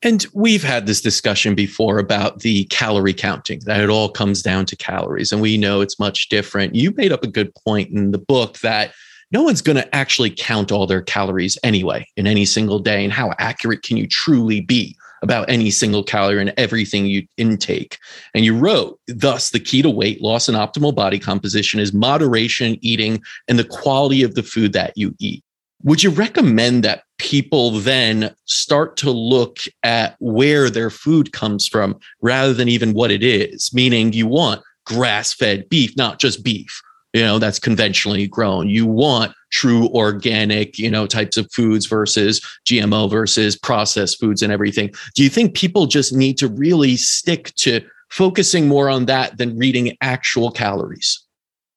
[0.02, 4.64] and we've had this discussion before about the calorie counting, that it all comes down
[4.66, 5.32] to calories.
[5.32, 6.74] And we know it's much different.
[6.74, 8.92] You made up a good point in the book that
[9.32, 13.02] no one's going to actually count all their calories anyway in any single day.
[13.04, 17.98] And how accurate can you truly be about any single calorie and everything you intake?
[18.34, 22.78] And you wrote, thus, the key to weight loss and optimal body composition is moderation,
[22.80, 25.42] eating, and the quality of the food that you eat.
[25.84, 31.98] Would you recommend that people then start to look at where their food comes from
[32.20, 33.72] rather than even what it is?
[33.72, 36.80] Meaning, you want grass fed beef, not just beef,
[37.12, 38.68] you know, that's conventionally grown.
[38.68, 44.52] You want true organic, you know, types of foods versus GMO versus processed foods and
[44.52, 44.90] everything.
[45.14, 49.58] Do you think people just need to really stick to focusing more on that than
[49.58, 51.22] reading actual calories?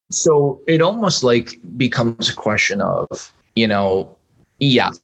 [0.10, 4.16] So it almost like becomes a question of you know,
[4.60, 5.00] yes,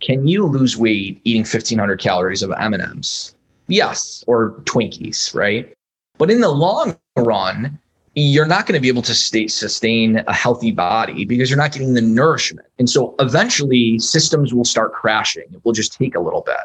[0.00, 3.34] can you lose weight eating 1500 calories of M&Ms?
[3.68, 5.72] Yes, or Twinkies, right?
[6.18, 7.78] But in the long run,
[8.14, 11.72] you're not going to be able to stay, sustain a healthy body because you're not
[11.72, 12.68] getting the nourishment.
[12.78, 15.44] And so eventually systems will start crashing.
[15.52, 16.56] It will just take a little bit.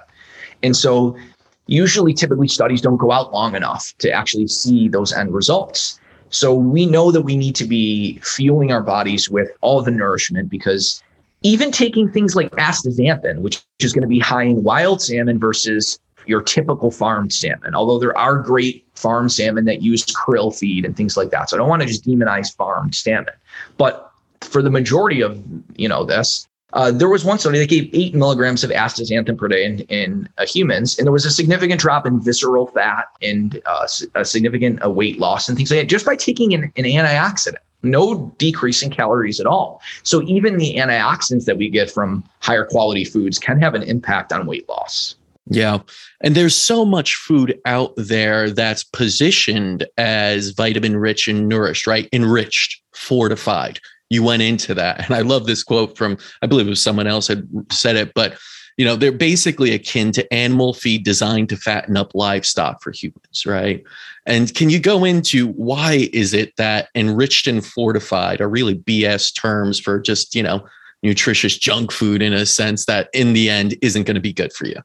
[0.62, 1.18] And so
[1.66, 6.00] usually typically studies don't go out long enough to actually see those end results.
[6.30, 10.50] So we know that we need to be fueling our bodies with all the nourishment
[10.50, 11.02] because
[11.44, 16.00] even taking things like astaxanthin, which is going to be high in wild salmon versus
[16.26, 20.96] your typical farm salmon, although there are great farm salmon that use krill feed and
[20.96, 21.50] things like that.
[21.50, 23.34] So I don't want to just demonize farmed salmon.
[23.78, 25.42] But for the majority of
[25.76, 29.48] you know this, uh, there was one study that gave eight milligrams of astaxanthin per
[29.48, 33.62] day in, in uh, humans, and there was a significant drop in visceral fat and
[33.66, 36.84] uh, a significant uh, weight loss and things like that just by taking an, an
[36.84, 39.82] antioxidant no decrease in calories at all.
[40.04, 44.34] So even the antioxidants that we get from higher quality foods can have an impact
[44.34, 45.16] on weight loss.
[45.52, 45.80] Yeah.
[46.22, 52.08] And there's so much food out there that's positioned as vitamin rich and nourished, right?
[52.14, 53.80] Enriched, fortified.
[54.10, 55.06] You went into that.
[55.06, 58.14] And I love this quote from, I believe it was someone else had said it,
[58.14, 58.38] but
[58.80, 63.46] you know, they're basically akin to animal feed designed to fatten up livestock for humans,
[63.46, 63.84] right?
[64.26, 69.36] And can you go into why is it that enriched and fortified are really BS
[69.36, 70.66] terms for just, you know,
[71.04, 74.54] nutritious junk food in a sense that in the end isn't going to be good
[74.54, 74.82] for you?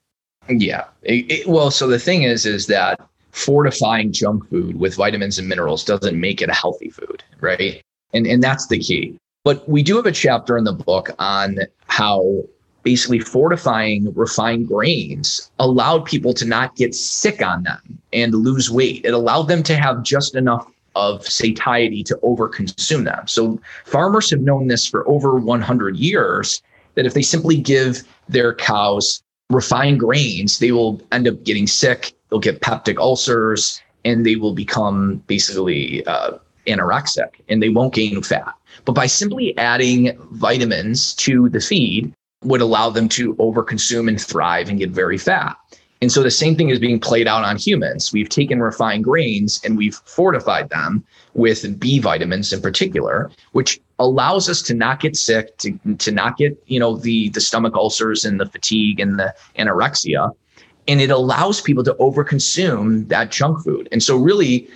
[0.48, 0.86] Yeah.
[1.04, 5.48] It, it, well, so the thing is, is that fortifying junk food with vitamins and
[5.48, 7.80] minerals doesn't make it a healthy food, right?
[8.12, 9.16] And and that's the key.
[9.44, 12.42] But we do have a chapter in the book on how
[12.84, 19.04] basically fortifying refined grains allowed people to not get sick on them and lose weight.
[19.04, 23.26] It allowed them to have just enough of satiety to overconsume them.
[23.26, 26.62] So farmers have known this for over 100 years
[26.94, 32.12] that if they simply give their cows refined grains, they will end up getting sick.
[32.30, 38.22] They'll get peptic ulcers and they will become basically uh, anorexic and they won't gain
[38.22, 38.54] fat.
[38.84, 42.12] But by simply adding vitamins to the feed,
[42.44, 45.56] would allow them to overconsume and thrive and get very fat.
[46.04, 48.12] And so the same thing is being played out on humans.
[48.12, 51.02] We've taken refined grains and we've fortified them
[51.32, 56.36] with B vitamins in particular, which allows us to not get sick, to, to not
[56.36, 60.30] get, you know, the, the stomach ulcers and the fatigue and the anorexia.
[60.86, 63.88] And it allows people to overconsume that junk food.
[63.90, 64.68] And so really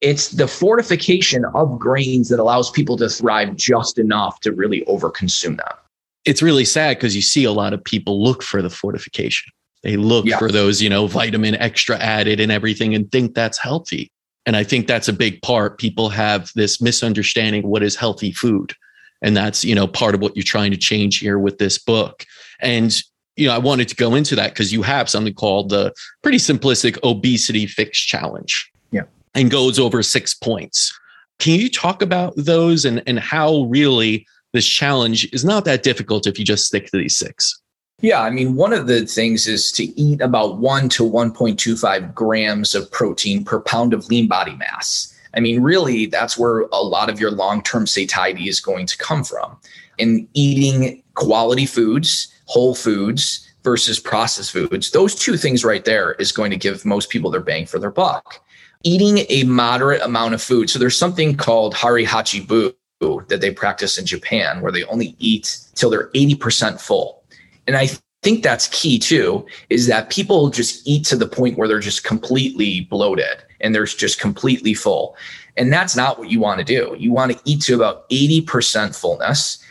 [0.00, 5.56] it's the fortification of grains that allows people to thrive just enough to really overconsume
[5.56, 5.76] them
[6.24, 9.52] it's really sad because you see a lot of people look for the fortification.
[9.82, 10.38] They look yeah.
[10.38, 14.10] for those, you know, vitamin extra added and everything and think that's healthy.
[14.44, 15.78] And I think that's a big part.
[15.78, 18.74] People have this misunderstanding what is healthy food.
[19.22, 22.24] And that's, you know, part of what you're trying to change here with this book.
[22.60, 23.02] And
[23.36, 26.38] you know, I wanted to go into that because you have something called the pretty
[26.38, 28.70] simplistic obesity fix challenge.
[28.90, 29.04] Yeah.
[29.34, 30.92] And goes over six points.
[31.38, 36.26] Can you talk about those and, and how really this challenge is not that difficult
[36.26, 37.60] if you just stick to these six?
[38.02, 42.74] Yeah, I mean, one of the things is to eat about one to 1.25 grams
[42.74, 45.14] of protein per pound of lean body mass.
[45.34, 48.96] I mean, really, that's where a lot of your long term satiety is going to
[48.96, 49.58] come from.
[49.98, 56.32] And eating quality foods, whole foods versus processed foods, those two things right there is
[56.32, 58.42] going to give most people their bang for their buck.
[58.82, 60.70] Eating a moderate amount of food.
[60.70, 65.16] So there's something called Hara Hachi Bu that they practice in Japan where they only
[65.18, 67.22] eat till they're 80% full.
[67.66, 67.88] And I
[68.22, 72.04] think that's key too, is that people just eat to the point where they're just
[72.04, 75.16] completely bloated and they're just completely full.
[75.56, 76.94] And that's not what you want to do.
[76.98, 79.64] You want to eat to about 80% fullness.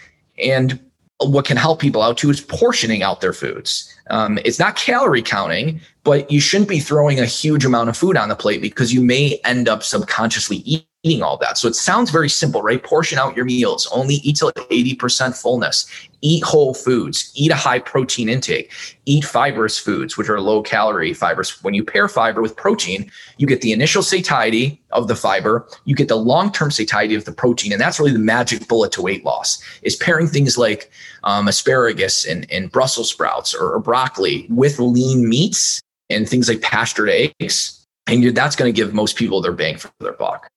[0.43, 0.79] And
[1.19, 3.93] what can help people out too is portioning out their foods.
[4.09, 8.17] Um, it's not calorie counting, but you shouldn't be throwing a huge amount of food
[8.17, 11.57] on the plate because you may end up subconsciously eating all that.
[11.57, 12.83] So it sounds very simple, right?
[12.83, 15.88] Portion out your meals, only eat till 80% fullness,
[16.21, 18.69] eat whole foods, eat a high protein intake,
[19.05, 21.63] eat fibrous foods, which are low calorie fibers.
[21.63, 25.95] When you pair fiber with protein, you get the initial satiety of the fiber, you
[25.95, 27.71] get the long term satiety of the protein.
[27.71, 30.91] And that's really the magic bullet to weight loss is pairing things like
[31.23, 36.62] um, asparagus and, and Brussels sprouts or, or broccoli with lean meats and things like
[36.62, 37.85] pastured eggs.
[38.07, 40.49] And that's going to give most people their bang for their buck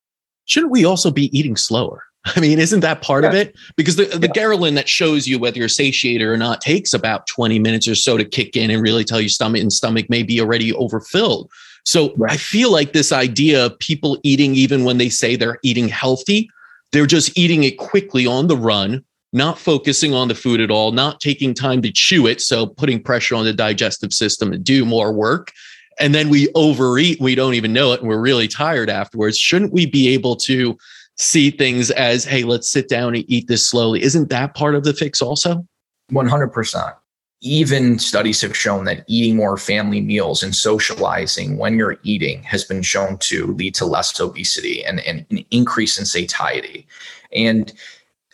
[0.45, 2.03] shouldn't we also be eating slower?
[2.25, 3.29] I mean, isn't that part yeah.
[3.29, 3.55] of it?
[3.75, 4.43] Because the, the yeah.
[4.43, 8.17] Ghrelin that shows you whether you're satiated or not takes about 20 minutes or so
[8.17, 11.51] to kick in and really tell your stomach and stomach may be already overfilled.
[11.85, 12.31] So right.
[12.31, 16.49] I feel like this idea of people eating, even when they say they're eating healthy,
[16.93, 19.03] they're just eating it quickly on the run,
[19.33, 22.39] not focusing on the food at all, not taking time to chew it.
[22.39, 25.51] So putting pressure on the digestive system to do more work
[25.99, 29.37] and then we overeat, we don't even know it, and we're really tired afterwards.
[29.37, 30.77] Shouldn't we be able to
[31.17, 34.01] see things as, hey, let's sit down and eat this slowly?
[34.01, 35.65] Isn't that part of the fix also?
[36.11, 36.95] 100%.
[37.41, 42.63] Even studies have shown that eating more family meals and socializing when you're eating has
[42.63, 46.87] been shown to lead to less obesity and, and an increase in satiety.
[47.33, 47.73] And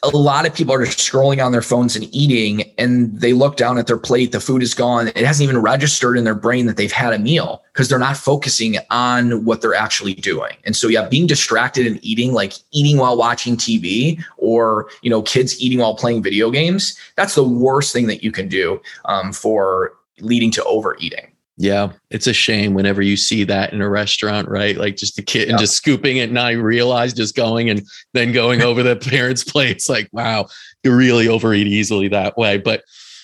[0.04, 3.58] a lot of people are just scrolling on their phones and eating and they look
[3.58, 5.10] down at their plate the food is gone.
[5.10, 8.16] It hasn't even registered in their brain that they've had a meal because they're not
[8.16, 10.56] focusing on what they're actually doing.
[10.66, 15.22] And so yeah being distracted and eating like eating while watching tv or you know
[15.22, 19.34] kids eating while playing video games that's the worst thing that you can do um,
[19.34, 21.29] for leading to overeating
[21.62, 24.78] yeah, it's a shame whenever you see that in a restaurant, right?
[24.78, 25.52] Like just the kid yeah.
[25.52, 29.44] and just scooping it, and I realize just going and then going over the parents'
[29.44, 29.90] plates.
[29.90, 30.48] Like, wow,
[30.86, 32.60] you really overeat easily that way.
[32.60, 32.84] But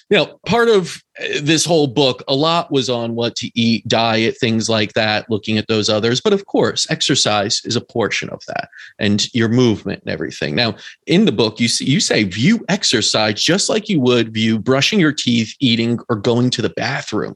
[0.10, 3.88] you know, part of uh, this whole book, a lot was on what to eat,
[3.88, 6.20] diet, things like that, looking at those others.
[6.20, 8.68] But of course, exercise is a portion of that
[9.00, 10.56] and your movement and everything.
[10.56, 10.76] Now,
[11.08, 15.00] in the book, you, see, you say view exercise just like you would view brushing
[15.00, 17.36] your teeth, eating, or going to the bathroom.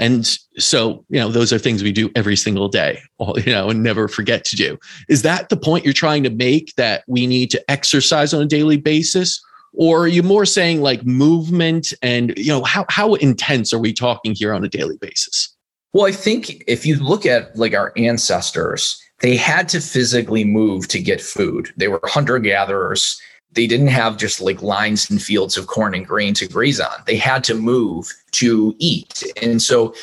[0.00, 3.02] And so, you know, those are things we do every single day,
[3.36, 4.78] you know, and never forget to do.
[5.10, 8.46] Is that the point you're trying to make that we need to exercise on a
[8.46, 9.38] daily basis?
[9.74, 13.92] Or are you more saying like movement and, you know, how, how intense are we
[13.92, 15.54] talking here on a daily basis?
[15.92, 20.88] Well, I think if you look at like our ancestors, they had to physically move
[20.88, 21.68] to get food.
[21.76, 23.20] They were hunter gatherers
[23.52, 27.02] they didn't have just like lines and fields of corn and grain to graze on.
[27.06, 29.24] They had to move to eat.
[29.42, 29.94] And so,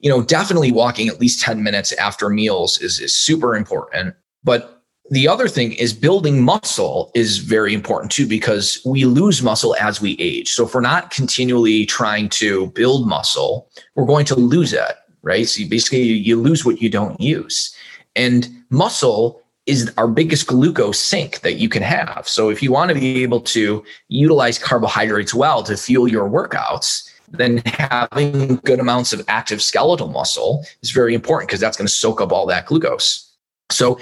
[0.00, 4.14] you know, definitely walking at least 10 minutes after meals is, is super important.
[4.42, 9.76] But the other thing is building muscle is very important too, because we lose muscle
[9.78, 10.52] as we age.
[10.52, 15.46] So if we're not continually trying to build muscle, we're going to lose it, right?
[15.46, 17.74] So basically you lose what you don't use.
[18.16, 22.28] And muscle is our biggest glucose sink that you can have.
[22.28, 27.10] So if you want to be able to utilize carbohydrates well to fuel your workouts,
[27.28, 31.92] then having good amounts of active skeletal muscle is very important because that's going to
[31.92, 33.32] soak up all that glucose.
[33.70, 33.98] So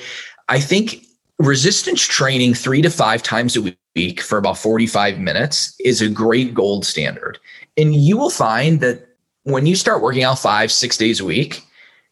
[0.49, 1.07] I think
[1.39, 6.55] resistance training three to five times a week for about 45 minutes is a great
[6.55, 7.39] gold standard.
[7.77, 9.07] And you will find that
[9.45, 11.65] when you start working out five, six days a week,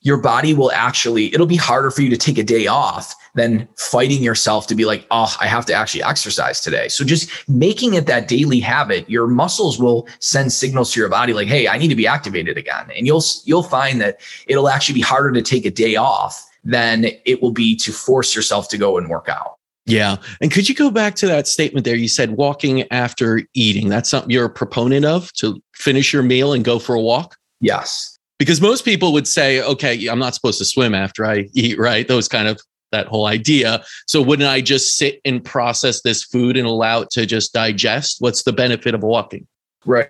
[0.03, 3.68] your body will actually, it'll be harder for you to take a day off than
[3.76, 6.88] fighting yourself to be like, oh, I have to actually exercise today.
[6.88, 11.32] So just making it that daily habit, your muscles will send signals to your body
[11.32, 12.86] like, hey, I need to be activated again.
[12.96, 17.07] And you'll you'll find that it'll actually be harder to take a day off than
[17.24, 19.57] it will be to force yourself to go and work out.
[19.86, 20.16] Yeah.
[20.40, 21.96] And could you go back to that statement there?
[21.96, 23.88] You said walking after eating.
[23.88, 27.36] That's something you're a proponent of to finish your meal and go for a walk?
[27.61, 28.09] Yes.
[28.41, 32.09] Because most people would say, okay, I'm not supposed to swim after I eat, right?
[32.09, 32.59] Those kind of
[32.91, 33.84] that whole idea.
[34.07, 38.16] So wouldn't I just sit and process this food and allow it to just digest?
[38.20, 39.47] What's the benefit of walking?
[39.84, 40.09] Right.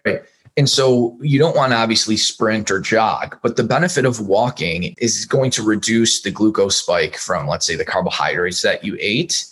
[0.56, 4.94] And so you don't want to obviously sprint or jog, but the benefit of walking
[4.98, 9.44] is going to reduce the glucose spike from, let's say, the carbohydrates that you ate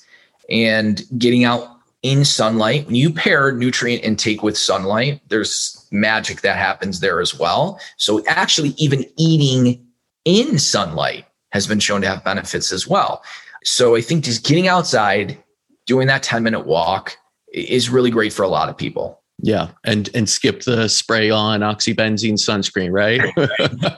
[0.49, 2.87] and getting out in sunlight.
[2.87, 7.81] When you pair nutrient intake with sunlight, there's magic that happens there as well.
[7.97, 9.85] So actually, even eating
[10.25, 13.23] in sunlight has been shown to have benefits as well.
[13.65, 15.39] So I think just getting outside,
[15.87, 17.17] doing that 10 minute walk
[17.53, 19.23] is really great for a lot of people.
[19.41, 23.21] Yeah, and and skip the spray on oxybenzone sunscreen, right?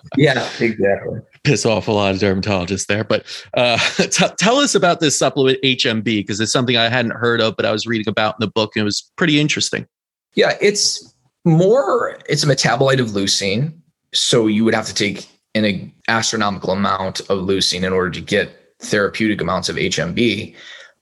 [0.18, 1.20] yeah, exactly.
[1.44, 3.24] Piss off a lot of dermatologists there, but
[3.54, 7.56] uh, t- tell us about this supplement HMB because it's something I hadn't heard of,
[7.56, 9.86] but I was reading about in the book and it was pretty interesting.
[10.34, 11.14] Yeah, it's
[11.44, 12.18] more.
[12.28, 13.72] It's a metabolite of leucine,
[14.12, 18.74] so you would have to take an astronomical amount of leucine in order to get
[18.80, 20.54] therapeutic amounts of HMB.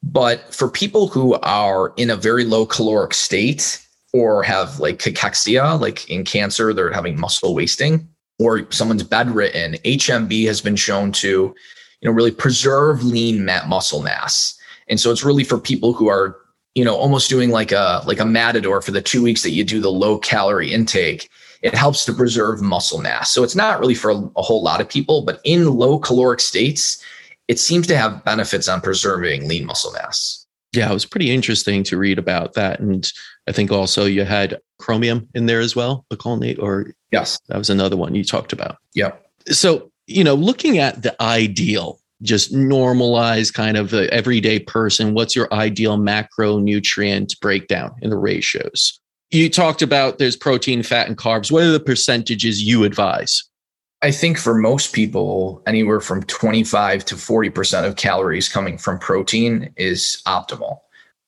[0.03, 5.79] But for people who are in a very low caloric state or have like cachexia,
[5.81, 8.09] like in cancer, they're having muscle wasting,
[8.39, 14.59] or someone's bedridden, HMB has been shown to, you know, really preserve lean muscle mass.
[14.89, 16.37] And so it's really for people who are,
[16.75, 19.65] you know, almost doing like a like a matador for the two weeks that you
[19.65, 21.29] do the low calorie intake.
[21.61, 23.33] It helps to preserve muscle mass.
[23.33, 26.39] So it's not really for a, a whole lot of people, but in low caloric
[26.39, 27.03] states,
[27.49, 30.47] it seems to have benefits on preserving lean muscle mass.
[30.73, 32.79] Yeah, it was pretty interesting to read about that.
[32.79, 33.11] And
[33.49, 37.59] I think also you had chromium in there as well, the picolinate, or yes, that
[37.59, 38.79] was another one you talked about.
[38.95, 39.13] Yeah.
[39.49, 45.37] So, you know, looking at the ideal, just normalize kind of the everyday person, what's
[45.37, 49.01] your ideal macronutrient breakdown in the ratios?
[49.31, 51.53] You talked about there's protein, fat, and carbs.
[51.53, 53.45] What are the percentages you advise?
[54.01, 59.73] I think for most people, anywhere from 25 to 40% of calories coming from protein
[59.77, 60.79] is optimal.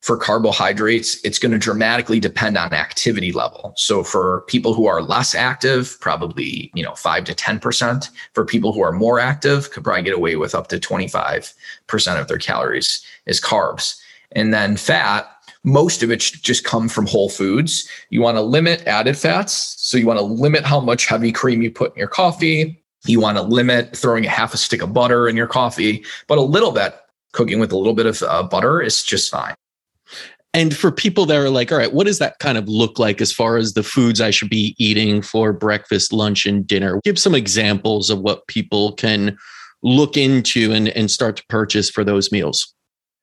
[0.00, 3.74] For carbohydrates, it's going to dramatically depend on activity level.
[3.76, 8.08] So for people who are less active, probably, you know, 5 to 10%.
[8.32, 11.52] For people who are more active, could probably get away with up to 25%
[12.20, 14.00] of their calories is carbs.
[14.32, 15.28] And then fat,
[15.64, 17.86] most of it should just come from whole foods.
[18.08, 19.74] You want to limit added fats.
[19.78, 22.82] So you want to limit how much heavy cream you put in your coffee.
[23.06, 26.38] You want to limit throwing a half a stick of butter in your coffee, but
[26.38, 26.94] a little bit
[27.32, 29.54] cooking with a little bit of uh, butter is just fine.
[30.52, 33.20] And for people that are like, all right, what does that kind of look like
[33.20, 37.00] as far as the foods I should be eating for breakfast, lunch, and dinner?
[37.04, 39.38] Give some examples of what people can
[39.82, 42.74] look into and, and start to purchase for those meals.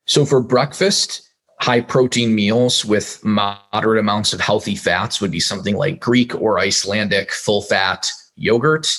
[0.05, 1.27] So for breakfast,
[1.59, 6.59] high protein meals with moderate amounts of healthy fats would be something like Greek or
[6.59, 8.95] Icelandic full fat yogurt,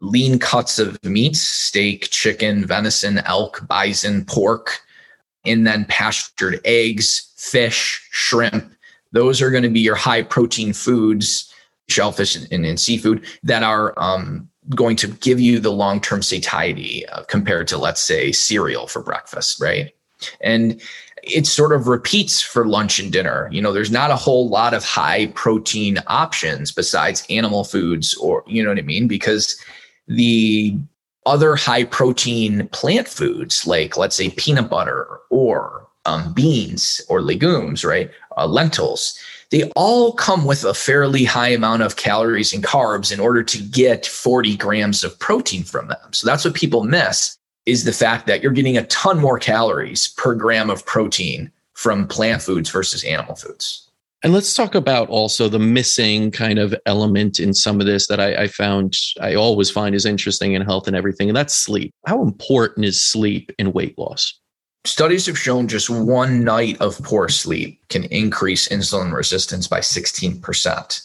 [0.00, 4.80] lean cuts of meats, steak, chicken, venison, elk, bison, pork,
[5.44, 8.70] and then pastured eggs, fish, shrimp.
[9.12, 11.52] Those are going to be your high protein foods,
[11.88, 17.06] shellfish and, and seafood that are um, going to give you the long term satiety
[17.08, 19.92] uh, compared to, let's say, cereal for breakfast, right?
[20.42, 20.80] And
[21.22, 23.48] it sort of repeats for lunch and dinner.
[23.50, 28.44] You know, there's not a whole lot of high protein options besides animal foods, or,
[28.46, 29.08] you know what I mean?
[29.08, 29.58] Because
[30.06, 30.78] the
[31.24, 37.84] other high protein plant foods, like let's say peanut butter or um, beans or legumes,
[37.84, 38.10] right?
[38.36, 39.18] Uh, lentils,
[39.50, 43.62] they all come with a fairly high amount of calories and carbs in order to
[43.62, 46.12] get 40 grams of protein from them.
[46.12, 47.36] So that's what people miss
[47.66, 52.06] is the fact that you're getting a ton more calories per gram of protein from
[52.06, 53.90] plant foods versus animal foods.
[54.22, 58.20] And let's talk about also the missing kind of element in some of this that
[58.20, 61.94] I, I, found I always find is interesting in health and everything, and that's sleep.
[62.06, 64.38] How important is sleep in weight loss?
[64.84, 71.02] Studies have shown just one night of poor sleep can increase insulin resistance by 16%.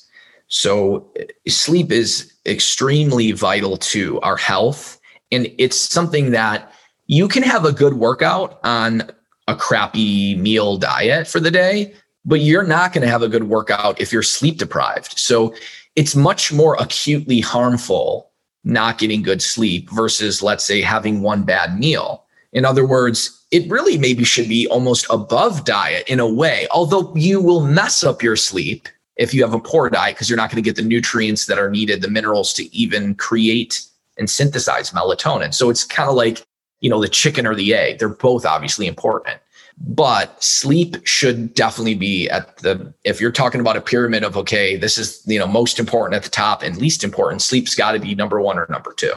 [0.48, 5.00] So, eh, sleep is extremely vital to our health
[5.32, 6.72] and it's something that
[7.08, 9.10] you can have a good workout on
[9.48, 13.46] a crappy meal diet for the day, but you're not going to have a good
[13.46, 15.18] workout if you're sleep deprived.
[15.20, 15.54] So
[15.96, 18.32] it's much more acutely harmful
[18.66, 22.26] not getting good sleep versus, let's say, having one bad meal.
[22.52, 27.14] In other words, it really maybe should be almost above diet in a way, although
[27.16, 30.50] you will mess up your sleep if you have a poor diet because you're not
[30.52, 33.82] going to get the nutrients that are needed, the minerals to even create
[34.18, 35.54] and synthesize melatonin.
[35.54, 36.46] So it's kind of like,
[36.82, 38.00] you know, the chicken or the egg.
[38.00, 39.40] They're both obviously important.
[39.78, 44.78] but sleep should definitely be at the if you're talking about a pyramid of okay
[44.78, 48.00] this is you know most important at the top and least important sleep's got to
[48.00, 49.12] be number one or number two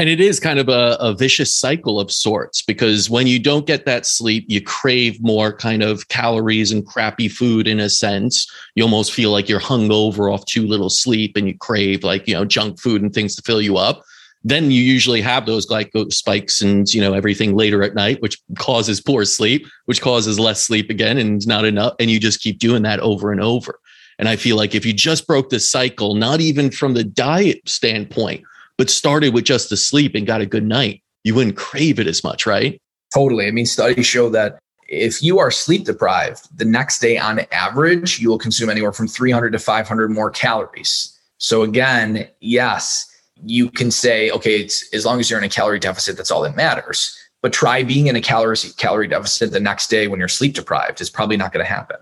[0.00, 3.66] and it is kind of a, a, vicious cycle of sorts because when you don't
[3.66, 8.50] get that sleep, you crave more kind of calories and crappy food in a sense.
[8.76, 12.32] You almost feel like you're hungover off too little sleep and you crave like, you
[12.32, 14.02] know, junk food and things to fill you up.
[14.42, 18.38] Then you usually have those glyco spikes and, you know, everything later at night, which
[18.58, 21.92] causes poor sleep, which causes less sleep again and not enough.
[22.00, 23.78] And you just keep doing that over and over.
[24.18, 27.60] And I feel like if you just broke the cycle, not even from the diet
[27.68, 28.44] standpoint,
[28.80, 32.06] but started with just the sleep and got a good night, you wouldn't crave it
[32.06, 32.80] as much, right?
[33.12, 33.46] Totally.
[33.46, 34.58] I mean, studies show that
[34.88, 39.06] if you are sleep deprived, the next day on average, you will consume anywhere from
[39.06, 41.14] 300 to 500 more calories.
[41.36, 43.06] So, again, yes,
[43.44, 46.40] you can say, okay, it's as long as you're in a calorie deficit, that's all
[46.40, 47.14] that matters.
[47.42, 51.02] But try being in a calorie calorie deficit the next day when you're sleep deprived.
[51.02, 51.98] It's probably not going to happen.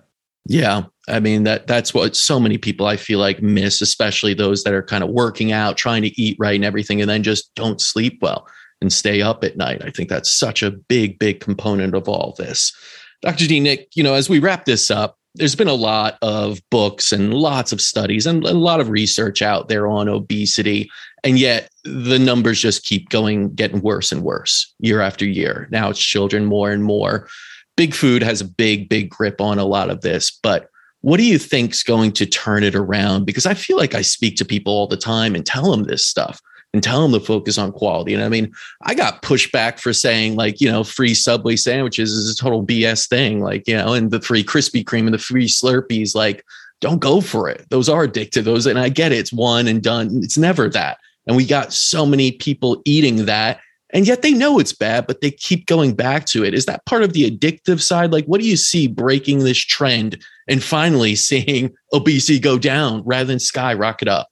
[0.47, 4.65] Yeah, I mean that that's what so many people I feel like miss, especially those
[4.65, 7.55] that are kind of working out, trying to eat right and everything, and then just
[7.55, 8.47] don't sleep well
[8.81, 9.83] and stay up at night.
[9.85, 12.73] I think that's such a big, big component of all this.
[13.23, 13.49] Dr.
[13.49, 13.59] D.
[13.59, 17.35] Nick, you know, as we wrap this up, there's been a lot of books and
[17.35, 20.89] lots of studies and a lot of research out there on obesity.
[21.25, 25.69] And yet the numbers just keep going, getting worse and worse year after year.
[25.71, 27.29] Now it's children more and more
[27.79, 30.37] big food has a big, big grip on a lot of this.
[30.43, 30.69] But
[31.03, 33.25] what do you think's going to turn it around?
[33.25, 36.05] Because I feel like I speak to people all the time and tell them this
[36.05, 36.41] stuff
[36.75, 38.15] and tell them to focus on quality.
[38.15, 42.31] And I mean, I got pushback for saying like, you know, free Subway sandwiches is
[42.31, 43.41] a total BS thing.
[43.41, 46.45] Like, you know, and the free Krispy Kreme and the free Slurpees, like,
[46.81, 47.67] don't go for it.
[47.71, 48.45] Those are addictive.
[48.45, 49.19] Those, and I get it.
[49.19, 50.21] It's one and done.
[50.23, 50.99] It's never that.
[51.27, 55.21] And we got so many people eating that and yet they know it's bad but
[55.21, 58.41] they keep going back to it is that part of the addictive side like what
[58.41, 64.09] do you see breaking this trend and finally seeing obesity go down rather than skyrocket
[64.09, 64.29] up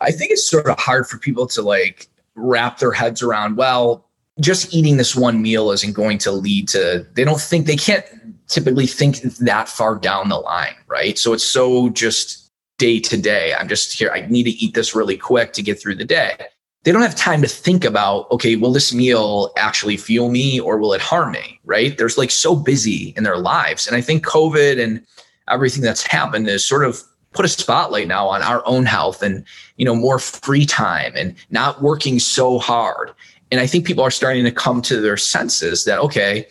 [0.00, 4.04] i think it's sort of hard for people to like wrap their heads around well
[4.40, 8.04] just eating this one meal isn't going to lead to they don't think they can't
[8.46, 13.54] typically think that far down the line right so it's so just day to day
[13.54, 16.36] i'm just here i need to eat this really quick to get through the day
[16.84, 20.78] they don't have time to think about, okay, will this meal actually fuel me or
[20.78, 21.60] will it harm me?
[21.64, 21.98] Right.
[21.98, 23.86] There's like so busy in their lives.
[23.86, 25.04] And I think COVID and
[25.50, 29.44] everything that's happened is sort of put a spotlight now on our own health and,
[29.76, 33.12] you know, more free time and not working so hard.
[33.50, 36.46] And I think people are starting to come to their senses that, okay,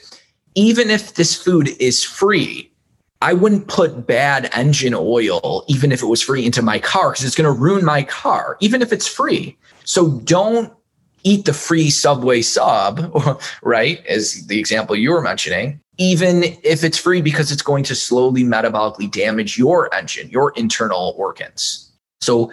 [0.56, 2.72] even if this food is free,
[3.22, 7.26] I wouldn't put bad engine oil, even if it was free, into my car because
[7.26, 9.58] it's going to ruin my car, even if it's free.
[9.86, 10.72] So don't
[11.24, 13.12] eat the free Subway sub,
[13.64, 14.06] right?
[14.06, 18.44] As the example you were mentioning, even if it's free because it's going to slowly
[18.44, 21.92] metabolically damage your engine, your internal organs.
[22.22, 22.52] So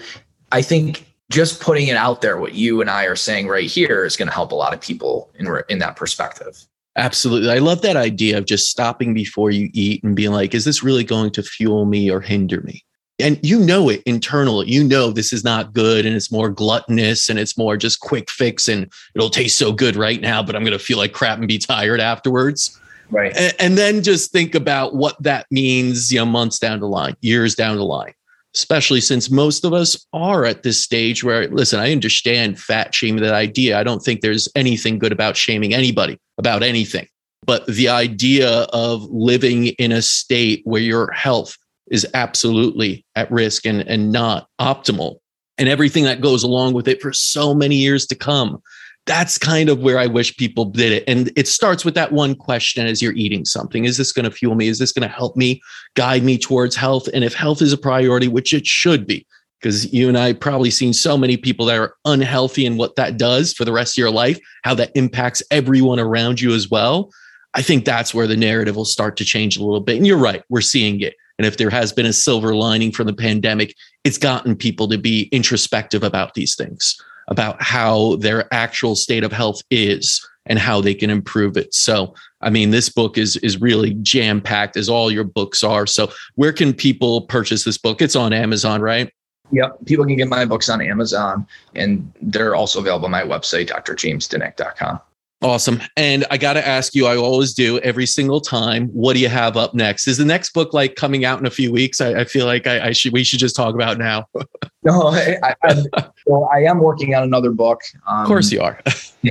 [0.53, 4.05] I think just putting it out there, what you and I are saying right here,
[4.05, 6.65] is going to help a lot of people in, in that perspective.
[6.97, 7.51] Absolutely.
[7.51, 10.83] I love that idea of just stopping before you eat and being like, is this
[10.83, 12.85] really going to fuel me or hinder me?
[13.19, 17.29] and you know it internally you know this is not good and it's more gluttonous
[17.29, 20.63] and it's more just quick fix and it'll taste so good right now but i'm
[20.63, 22.79] going to feel like crap and be tired afterwards
[23.11, 23.37] right.
[23.37, 27.17] And, and, then just think about what that means you know months down the line
[27.21, 28.15] years down the line.
[28.55, 33.23] Especially since most of us are at this stage where listen i understand fat shaming
[33.23, 33.79] that idea.
[33.79, 37.09] I don't think there's anything good about shaming anybody about anything.
[37.47, 41.59] But the idea of living in a state where your health
[41.91, 45.17] is absolutely at risk and, and not optimal
[45.59, 48.63] and everything that goes along with it for so many years to come.
[49.07, 51.05] That's kind of where I wish people did it.
[51.07, 54.31] And it starts with that one question as you're eating something Is this going to
[54.31, 54.69] fuel me?
[54.69, 55.61] Is this going to help me
[55.95, 57.09] guide me towards health?
[57.13, 59.27] And if health is a priority, which it should be,
[59.61, 63.17] because you and I probably seen so many people that are unhealthy and what that
[63.17, 67.11] does for the rest of your life, how that impacts everyone around you as well.
[67.55, 69.97] I think that's where the narrative will start to change a little bit.
[69.97, 71.15] And you're right, we're seeing it.
[71.39, 73.75] And if there has been a silver lining from the pandemic,
[74.05, 79.33] it's gotten people to be introspective about these things, about how their actual state of
[79.33, 81.73] health is and how they can improve it.
[81.75, 85.87] So, I mean, this book is is really jam packed, as all your books are.
[85.87, 88.03] So, where can people purchase this book?
[88.03, 89.11] It's on Amazon, right?
[89.53, 89.85] Yep.
[89.87, 95.01] People can get my books on Amazon, and they're also available on my website, drjamesdinic.com.
[95.45, 95.81] Awesome.
[95.97, 99.29] And I got to ask you, I always do every single time, what do you
[99.29, 100.09] have up next?
[100.09, 102.01] Is the next book like coming out in a few weeks?
[102.01, 104.27] I, I feel like I, I, should, we should just talk about now.
[104.83, 105.85] no, I, I,
[106.27, 107.83] well, I am working on another book.
[108.07, 108.81] Um, of course you are.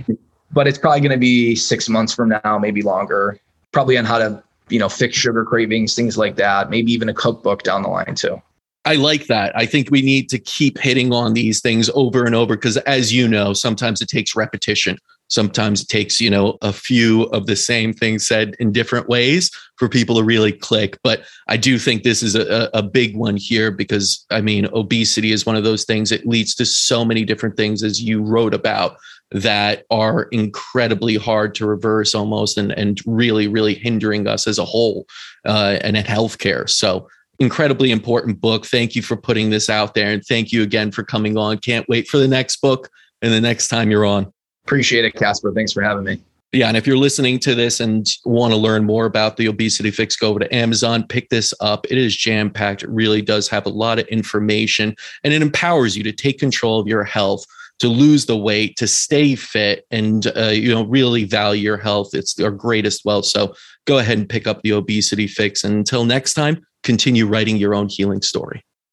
[0.51, 3.39] but it's probably going to be six months from now, maybe longer,
[3.71, 6.69] probably on how to you know, fix sugar cravings, things like that.
[6.69, 8.41] Maybe even a cookbook down the line too.
[8.85, 9.55] I like that.
[9.57, 13.13] I think we need to keep hitting on these things over and over because, as
[13.13, 14.97] you know, sometimes it takes repetition.
[15.29, 19.49] Sometimes it takes, you know, a few of the same things said in different ways
[19.77, 20.97] for people to really click.
[21.03, 25.31] But I do think this is a, a big one here because, I mean, obesity
[25.31, 26.11] is one of those things.
[26.11, 28.97] It leads to so many different things, as you wrote about,
[29.31, 34.65] that are incredibly hard to reverse almost and, and really, really hindering us as a
[34.65, 35.07] whole
[35.45, 36.69] uh, and in healthcare.
[36.69, 37.07] So,
[37.39, 38.65] incredibly important book.
[38.65, 40.11] Thank you for putting this out there.
[40.11, 41.57] And thank you again for coming on.
[41.57, 42.89] Can't wait for the next book
[43.21, 44.31] and the next time you're on.
[44.65, 45.51] Appreciate it, Casper.
[45.53, 46.21] Thanks for having me.
[46.51, 46.67] Yeah.
[46.67, 50.15] And if you're listening to this and want to learn more about the obesity fix,
[50.15, 51.87] go over to Amazon, pick this up.
[51.89, 52.83] It is jam packed.
[52.83, 56.79] It really does have a lot of information and it empowers you to take control
[56.79, 57.43] of your health
[57.79, 62.11] to lose the weight, to stay fit, and uh, you know really value your health.
[62.13, 63.25] It's our greatest wealth.
[63.25, 63.55] So
[63.85, 65.63] go ahead and pick up the obesity fix.
[65.63, 68.63] And until next time, continue writing your own healing story.